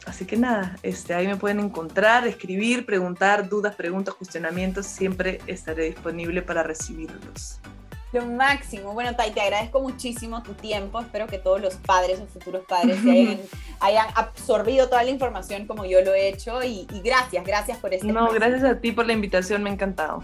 [0.05, 5.85] así que nada, este, ahí me pueden encontrar, escribir, preguntar, dudas, preguntas, cuestionamientos, siempre estaré
[5.85, 7.59] disponible para recibirlos.
[8.15, 8.93] Lo máximo.
[8.93, 11.01] Bueno, Tai, te agradezco muchísimo tu tiempo.
[11.01, 13.39] Espero que todos los padres o futuros padres hayan,
[13.81, 16.63] hayan, absorbido toda la información como yo lo he hecho.
[16.63, 18.07] Y, y gracias, gracias por este.
[18.07, 20.23] No, gracias a ti por la invitación, me ha encantado.